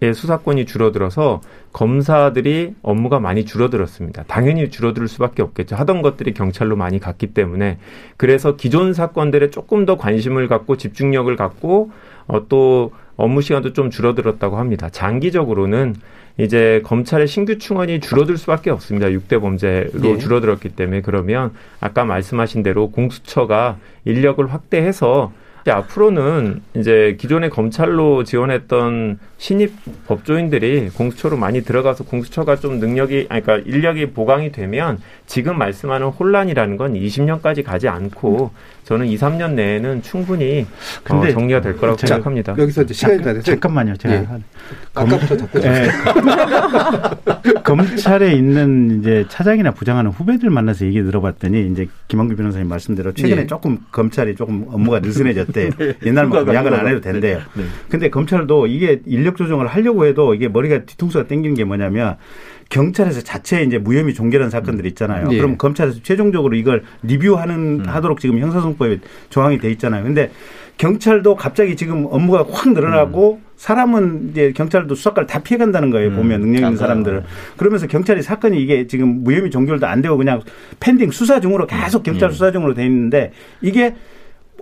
[0.00, 1.40] 의 수사권이 줄어들어서
[1.72, 4.24] 검사들이 업무가 많이 줄어들었습니다.
[4.26, 5.76] 당연히 줄어들 수밖에 없겠죠.
[5.76, 7.78] 하던 것들이 경찰로 많이 갔기 때문에
[8.16, 11.90] 그래서 기존 사건들에 조금 더 관심을 갖고 집중력을 갖고
[12.26, 14.88] 어, 또 업무 시간도 좀 줄어들었다고 합니다.
[14.90, 15.94] 장기적으로는
[16.38, 19.08] 이제 검찰의 신규 충원이 줄어들 수밖에 없습니다.
[19.08, 20.18] 6대 범죄로 네.
[20.18, 25.32] 줄어들었기 때문에 그러면 아까 말씀하신 대로 공수처가 인력을 확대해서
[25.66, 29.72] 앞으로는 이제 기존의 검찰로 지원했던 신입
[30.06, 36.76] 법조인들이 공수처로 많이 들어가서 공수처가 좀 능력이 아니 그러니까 인력이 보강이 되면 지금 말씀하는 혼란이라는
[36.76, 38.50] 건 20년까지 가지 않고
[38.84, 42.54] 저는 2, 3년 내에는 충분히 어, 근데 어, 정리가 될 거라고 제가, 생각합니다.
[42.58, 43.96] 여기서 이제 시간이 다 돼서 잠깐만요.
[43.96, 44.26] 제가 예.
[44.94, 45.88] 아까부터 자꾸 네.
[47.64, 53.46] 검찰에 있는 이제 차장이나 부장하는 후배들 만나서 얘기 들어봤더니 이제 김한규 변호사님 말씀대로 최근에 예.
[53.46, 55.70] 조금 검찰이 조금 업무가 느슨해졌대.
[55.76, 55.94] 네.
[56.04, 57.38] 옛날만큼 야근 안 해도 된대요.
[57.54, 57.62] 네.
[57.62, 57.68] 네.
[57.88, 62.16] 근데 검찰도 이게 인력 조정을 하려고 해도 이게 머리가 뒤통수가 땡기는 게 뭐냐면
[62.70, 65.28] 경찰에서 자체 이제 무혐의 종결한 사건들 있잖아요.
[65.30, 65.36] 예.
[65.36, 67.84] 그럼 검찰에서 최종적으로 이걸 리뷰하는 음.
[67.86, 69.00] 하도록 지금 형사소송법에
[69.30, 70.02] 조항이 돼 있잖아요.
[70.04, 70.30] 근데
[70.76, 73.44] 경찰도 갑자기 지금 업무가 확 늘어나고 음.
[73.56, 76.08] 사람은 이제 경찰도 수사과를 다 피해간다는 거예요.
[76.10, 76.16] 음.
[76.16, 77.22] 보면 능력 있는 사람들을.
[77.56, 80.42] 그러면서 경찰이 사건이 이게 지금 무혐의 종결도 안 되고 그냥
[80.80, 82.32] pending 수사 중으로 계속 경찰 음.
[82.32, 83.94] 수사 중으로 돼 있는데 이게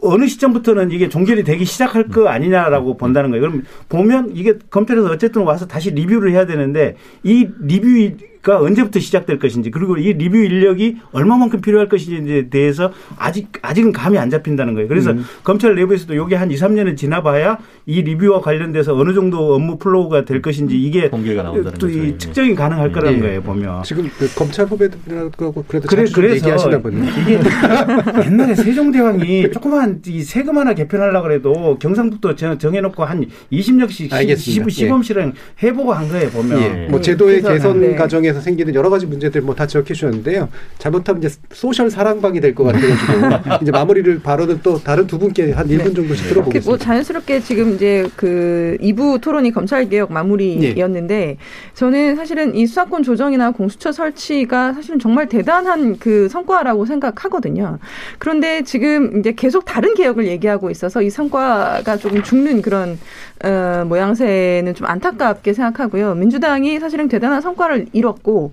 [0.03, 3.43] 어느 시점부터는 이게 종결이 되기 시작할 거 아니냐라고 본다는 거예요.
[3.43, 9.39] 그럼 보면 이게 검찰에서 어쨌든 와서 다시 리뷰를 해야 되는데 이 리뷰 가 언제부터 시작될
[9.39, 14.89] 것인지 그리고 이 리뷰 인력이 얼마만큼 필요할 것인지에 대해서 아직 아직은 감이 안 잡힌다는 거예요.
[14.89, 15.25] 그래서 음.
[15.45, 20.43] 검찰 내부에서도 요게 한 2, 3년은 지나봐야 이 리뷰와 관련돼서 어느 정도 업무 flow가 될
[20.43, 22.93] 것인지 이게 공개가 나온다는 또이 측정이 가능할 네.
[22.93, 23.27] 거라는 네.
[23.27, 23.43] 거예요.
[23.43, 27.11] 보면 지금 그 검찰 후배들하고 그래도 그래, 그래서 얘기하시나 보네.
[27.21, 27.39] 이게
[28.27, 35.33] 옛날에 세종대왕이 조그만 이 세금 하나 개편하려고 그래도 경상북도 정해 놓고 한 20년씩 시범 실행
[35.63, 36.29] 해보고 한 거예요.
[36.31, 36.89] 보면 예.
[36.91, 37.95] 뭐 제도의 개선 네.
[37.95, 40.49] 과정에 과정에서 생기는 여러 가지 문제들 뭐 다 지적해 주셨는데요.
[40.79, 45.67] 잘못하면 이제 소셜 사랑방이 될 것 같아가지고 이제 마무리를 바로는 또 다른 두 분께 한
[45.69, 46.71] 1분 정도씩 들어보겠습니다.
[46.71, 51.37] 뭐 자연스럽게 지금 이제 그 2부 토론이 검찰개혁 마무리였는데 예.
[51.75, 57.79] 저는 사실은 이 수사권 조정이나 공수처 설치가 사실은 정말 대단한 그 성과라고 생각하거든요.
[58.19, 62.99] 그런데 지금 이제 계속 다른 개혁을 얘기하고 있어서 이 성과가 조금 죽는 그런
[63.45, 66.15] 어, 모양새는 좀 안타깝게 생각하고요.
[66.15, 68.53] 민주당이 사실은 대단한 성과를 이뤘 고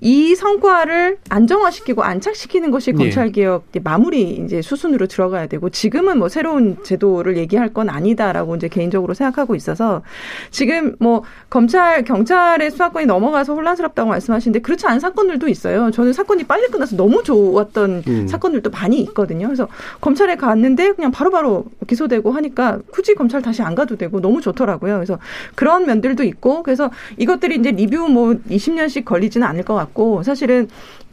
[0.00, 2.98] 이 성과를 안정화시키고 안착시키는 것이 네.
[2.98, 8.68] 검찰 개혁 마무리 이제 수순으로 들어가야 되고 지금은 뭐 새로운 제도를 얘기할 건 아니다라고 이제
[8.68, 10.02] 개인적으로 생각하고 있어서
[10.50, 15.90] 지금 뭐 검찰 경찰의 수사권이 넘어가서 혼란스럽다고 말씀하시는데 그렇지 않은 사건들도 있어요.
[15.90, 18.26] 저는 사건이 빨리 끝나서 너무 좋았던 음.
[18.26, 19.46] 사건들도 많이 있거든요.
[19.46, 19.68] 그래서
[20.00, 24.94] 검찰에 갔는데 그냥 바로바로 바로 기소되고 하니까 굳이 검찰 다시 안 가도 되고 너무 좋더라고요.
[24.94, 25.18] 그래서
[25.54, 30.68] 그런 면들도 있고 그래서 이것들이 이제 리뷰 뭐 20년씩 걸리지는 않을 것 같고 같고 사실은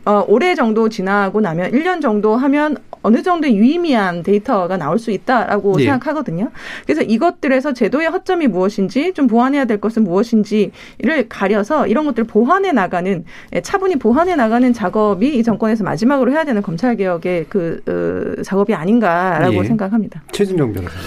[0.06, 5.80] 어, 올해 정도 지나고 나면 1년 정도 하면 어느 정도 유의미한 데이터가 나올 수 있다라고
[5.82, 5.86] 예.
[5.86, 6.50] 생각하거든요.
[6.86, 13.26] 그래서 이것들에서 제도의 허점이 무엇인지 좀 보완해야 될 것은 무엇인지를 가려서 이런 것들을 보완해 나가는
[13.54, 18.74] 예, 차분히 보완해 나가는 작업이 이 정권에서 마지막으로 해야 되는 검찰 개혁의 그 어, 작업이
[18.74, 19.64] 아닌가라고 예.
[19.64, 20.24] 생각합니다.
[20.32, 21.06] 최진영 변호사님.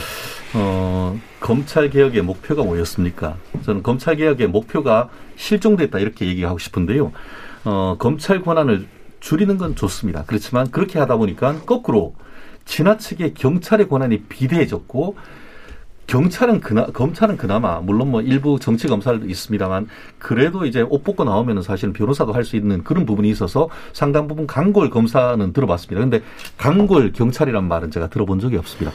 [0.55, 3.37] 어, 검찰 개혁의 목표가 뭐였습니까?
[3.62, 7.12] 저는 검찰 개혁의 목표가 실종됐다 이렇게 얘기하고 싶은데요.
[7.65, 8.87] 어, 검찰 권한을
[9.21, 10.25] 줄이는 건 좋습니다.
[10.27, 12.15] 그렇지만 그렇게 하다 보니까 거꾸로
[12.65, 15.17] 지나치게 경찰의 권한이 비대해졌고
[16.07, 19.87] 경찰은 그나 검찰은 그나마 물론 뭐 일부 정치 검사도 있습니다만
[20.19, 24.47] 그래도 이제 옷 벗고 나오면은 사실은 변호사도 할 수 있는 그런 부분이 있어서 상당 부분
[24.47, 26.01] 강골 검사는 들어봤습니다.
[26.01, 26.23] 근데
[26.57, 28.93] 강골 경찰이란 말은 제가 들어본 적이 없습니다.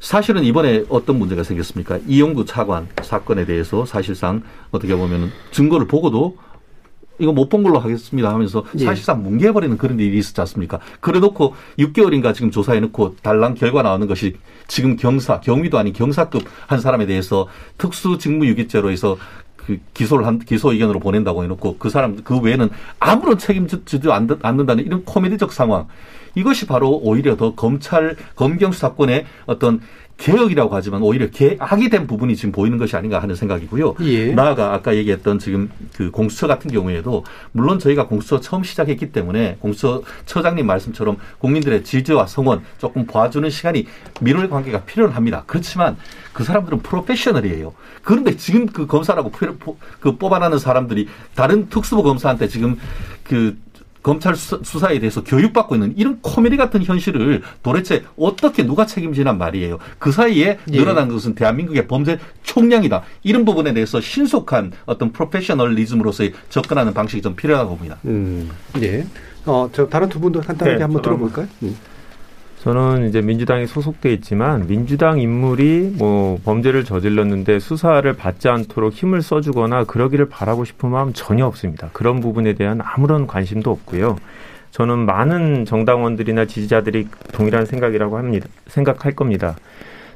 [0.00, 1.98] 사실은 이번에 어떤 문제가 생겼습니까?
[2.06, 6.36] 이영구 차관 사건에 대해서 사실상 어떻게 보면 증거를 보고도
[7.18, 8.84] 이거 못 본 걸로 하겠습니다 하면서 예.
[8.84, 10.78] 사실상 뭉개버리는 그런 일이 있었지 않습니까?
[11.00, 14.36] 그래 놓고 6개월인가 지금 조사해 놓고 달랑 결과 나오는 것이
[14.68, 17.46] 지금 경사, 경위도 아닌 경사급 한 사람에 대해서
[17.78, 19.16] 특수 직무유기죄로 해서
[19.56, 22.68] 그 기소를 한 기소 의견으로 보낸다고 해놓고 그 사람 그 외에는
[23.00, 25.86] 아무런 책임지지 않- 않는다는 이런 코미디적 상황
[26.36, 29.80] 이것이 바로 오히려 더 검찰 검경 수사권의 어떤
[30.16, 33.96] 개혁이라고 하지만 오히려 개악이 된 부분이 지금 보이는 것이 아닌가 하는 생각이고요.
[34.00, 34.32] 예.
[34.32, 40.02] 나아가 아까 얘기했던 지금 그 공수처 같은 경우에도 물론 저희가 공수처 처음 시작했기 때문에 공수처
[40.24, 43.86] 처장님 말씀처럼 국민들의 지지와 성원 조금 봐주는 시간이
[44.20, 45.44] 밀월 관계가 필요합니다.
[45.46, 45.96] 그렇지만
[46.32, 47.74] 그 사람들은 프로페셔널이에요.
[48.02, 49.30] 그런데 지금 그 검사라고
[50.00, 52.78] 그 뽑아나는 사람들이 다른 특수부 검사한테 지금
[53.22, 53.58] 그
[54.06, 59.78] 검찰 수사- 수사에 대해서 교육받고 있는 이런 코미디 같은 현실을 도대체 어떻게 누가 책임지란 말이에요.
[59.98, 60.78] 그 사이에 예.
[60.78, 63.02] 늘어난 것은 대한민국의 범죄 총량이다.
[63.24, 67.98] 이런 부분에 대해서 신속한 어떤 프로페셔널리즘으로서의 접근하는 방식이 좀 필요하다고 봅니다.
[68.04, 68.48] 음,
[68.80, 69.04] 예.
[69.44, 71.48] 어, 저 다른 두 분도 간단하게 네, 한번 들어볼까요?
[71.64, 71.76] 음.
[72.66, 79.84] 저는 이제 민주당에 소속돼 있지만 민주당 인물이 뭐 범죄를 저질렀는데 수사를 받지 않도록 힘을 써주거나
[79.84, 81.90] 그러기를 바라고 싶은 마음 전혀 없습니다.
[81.92, 84.16] 그런 부분에 대한 아무런 관심도 없고요.
[84.72, 88.48] 저는 많은 정당원들이나 지지자들이 동일한 생각이라고 합니다.
[88.66, 89.54] 생각할 겁니다.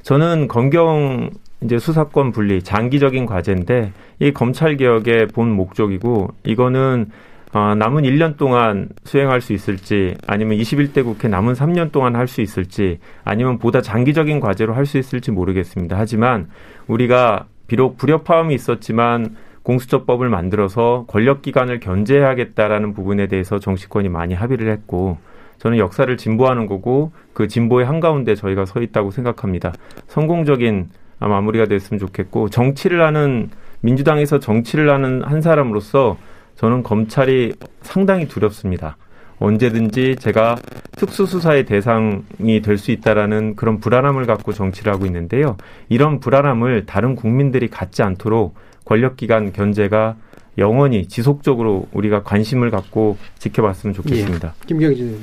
[0.02, 1.30] 저는 검경
[1.62, 7.12] 이제 수사권 분리 장기적인 과제인데 이 검찰 개혁의 본 목적이고 이거는
[7.52, 12.40] 어, 남은 1년 동안 수행할 수 있을지 아니면 21대 국회 남은 3년 동안 할 수
[12.42, 15.98] 있을지 아니면 보다 장기적인 과제로 할 수 있을지 모르겠습니다.
[15.98, 16.48] 하지만
[16.86, 25.18] 우리가 비록 불협화음이 있었지만 공수처법을 만들어서 권력기관을 견제해야겠다라는 부분에 대해서 정치권이 많이 합의를 했고
[25.58, 29.72] 저는 역사를 진보하는 거고 그 진보의 한가운데 저희가 서 있다고 생각합니다.
[30.06, 30.88] 성공적인
[31.18, 36.16] 아, 마무리가 됐으면 좋겠고 정치를 하는 민주당에서 정치를 하는 한 사람으로서
[36.60, 38.98] 저는 검찰이 상당히 두렵습니다.
[39.38, 40.56] 언제든지 제가
[40.92, 45.56] 특수수사의 대상이 될 수 있다라는 그런 불안함을 갖고 정치를 하고 있는데요.
[45.88, 50.16] 이런 불안함을 다른 국민들이 갖지 않도록 권력기관 견제가
[50.58, 54.48] 영원히 지속적으로 우리가 관심을 갖고 지켜봤으면 좋겠습니다.
[54.54, 54.66] 예.
[54.66, 55.18] 김경진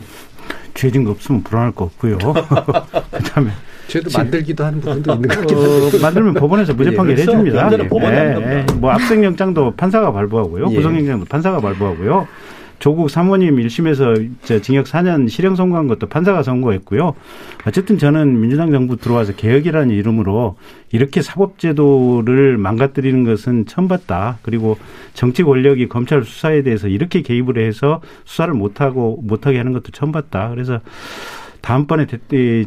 [0.74, 2.18] 죄진 거 없으면 불안할 거 없고요.
[3.14, 3.52] 그다음에
[3.88, 6.00] 죄도 지- 만들기도 하는 부분도 있는 것 같긴 어, 한데.
[6.02, 7.32] 만들면 법원에서 무죄 예, 판결 그렇죠.
[7.32, 7.62] 해줍니다.
[7.64, 8.74] 문제는 법원이 하는 겁니다.
[8.80, 10.68] 뭐 압생영장도 판사가 발부하고요.
[10.72, 10.76] 예.
[10.76, 12.28] 구속영장도 판사가 발부하고요.
[12.80, 17.16] 조국 사모님 1심에서 저 징역 4년 실형 선고한 것도 판사가 선고했고요.
[17.66, 20.58] 어쨌든 저는 민주당 정부 들어와서 개혁이라는 이름으로
[20.92, 24.38] 이렇게 사법제도를 망가뜨리는 것은 처음 봤다.
[24.44, 24.78] 그리고
[25.16, 30.50] 정치 권력이 검찰 수사에 대해서 이렇게 개입을 해서 수사를 못하고 못하게 하는 것도 처음 봤다.
[30.50, 30.80] 그래서
[31.62, 32.06] 다음번에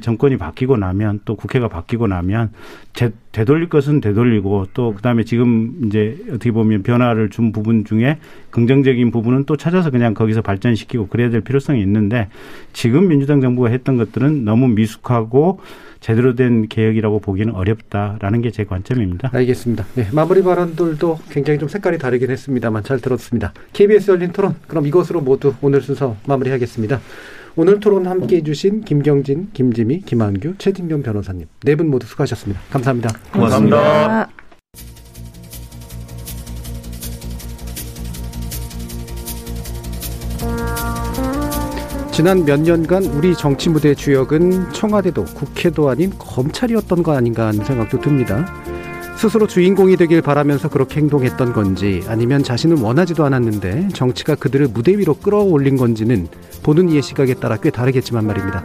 [0.01, 2.51] 정권이 바뀌고 나면 또 국회가 바뀌고 나면
[2.93, 8.19] 제- 되돌릴 것은 되돌리고 또 그다음에 지금 이제 어떻게 보면 변화를 준 부분 중에
[8.51, 12.29] 긍정적인 부분은 또 찾아서 그냥 거기서 발전시키고 그래야 될 필요성이 있는데
[12.73, 15.61] 지금 민주당 정부가 했던 것들은 너무 미숙하고
[16.01, 19.31] 제대로 된 개혁이라고 보기는 어렵다라는 게 제 관점입니다.
[19.33, 19.85] 알겠습니다.
[19.95, 23.53] 네, 마무리 발언들도 굉장히 좀 색깔이 다르긴 했습니다만 잘 들었습니다.
[23.75, 27.01] KBS 열린 토론 그럼 이것으로 모두 오늘 순서 마무리하겠습니다.
[27.57, 32.61] 오늘 토론 함께 해 주신 김경진, 김지미, 김한규, 최진경 변호사님 네 분 모두 수고하셨습니다.
[32.71, 33.11] 감사합니다.
[33.33, 34.29] 고맙습니다.
[42.13, 48.01] 지난 몇 년간 우리 정치 무대의 주역은 청와대도 국회도 아닌 검찰이었던 거 아닌가 하는 생각도
[48.01, 48.45] 듭니다.
[49.21, 55.13] 스스로 주인공이 되길 바라면서 그렇게 행동했던 건지 아니면 자신은 원하지도 않았는데 정치가 그들을 무대 위로
[55.13, 56.27] 끌어올린 건지는
[56.63, 58.65] 보는 이의 시각에 따라 꽤 다르겠지만 말입니다.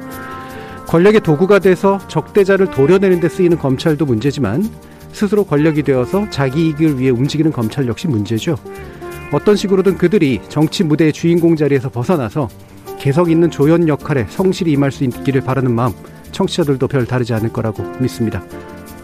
[0.88, 4.64] 권력의 도구가 돼서 적대자를 도려내는 데 쓰이는 검찰도 문제지만
[5.12, 8.56] 스스로 권력이 되어서 자기 이익을 위해 움직이는 검찰 역시 문제죠.
[9.34, 12.48] 어떤 식으로든 그들이 정치 무대의 주인공 자리에서 벗어나서
[12.98, 15.92] 개성 있는 조연 역할에 성실히 임할 수 있기를 바라는 마음
[16.32, 18.42] 청취자들도 별 다르지 않을 거라고 믿습니다.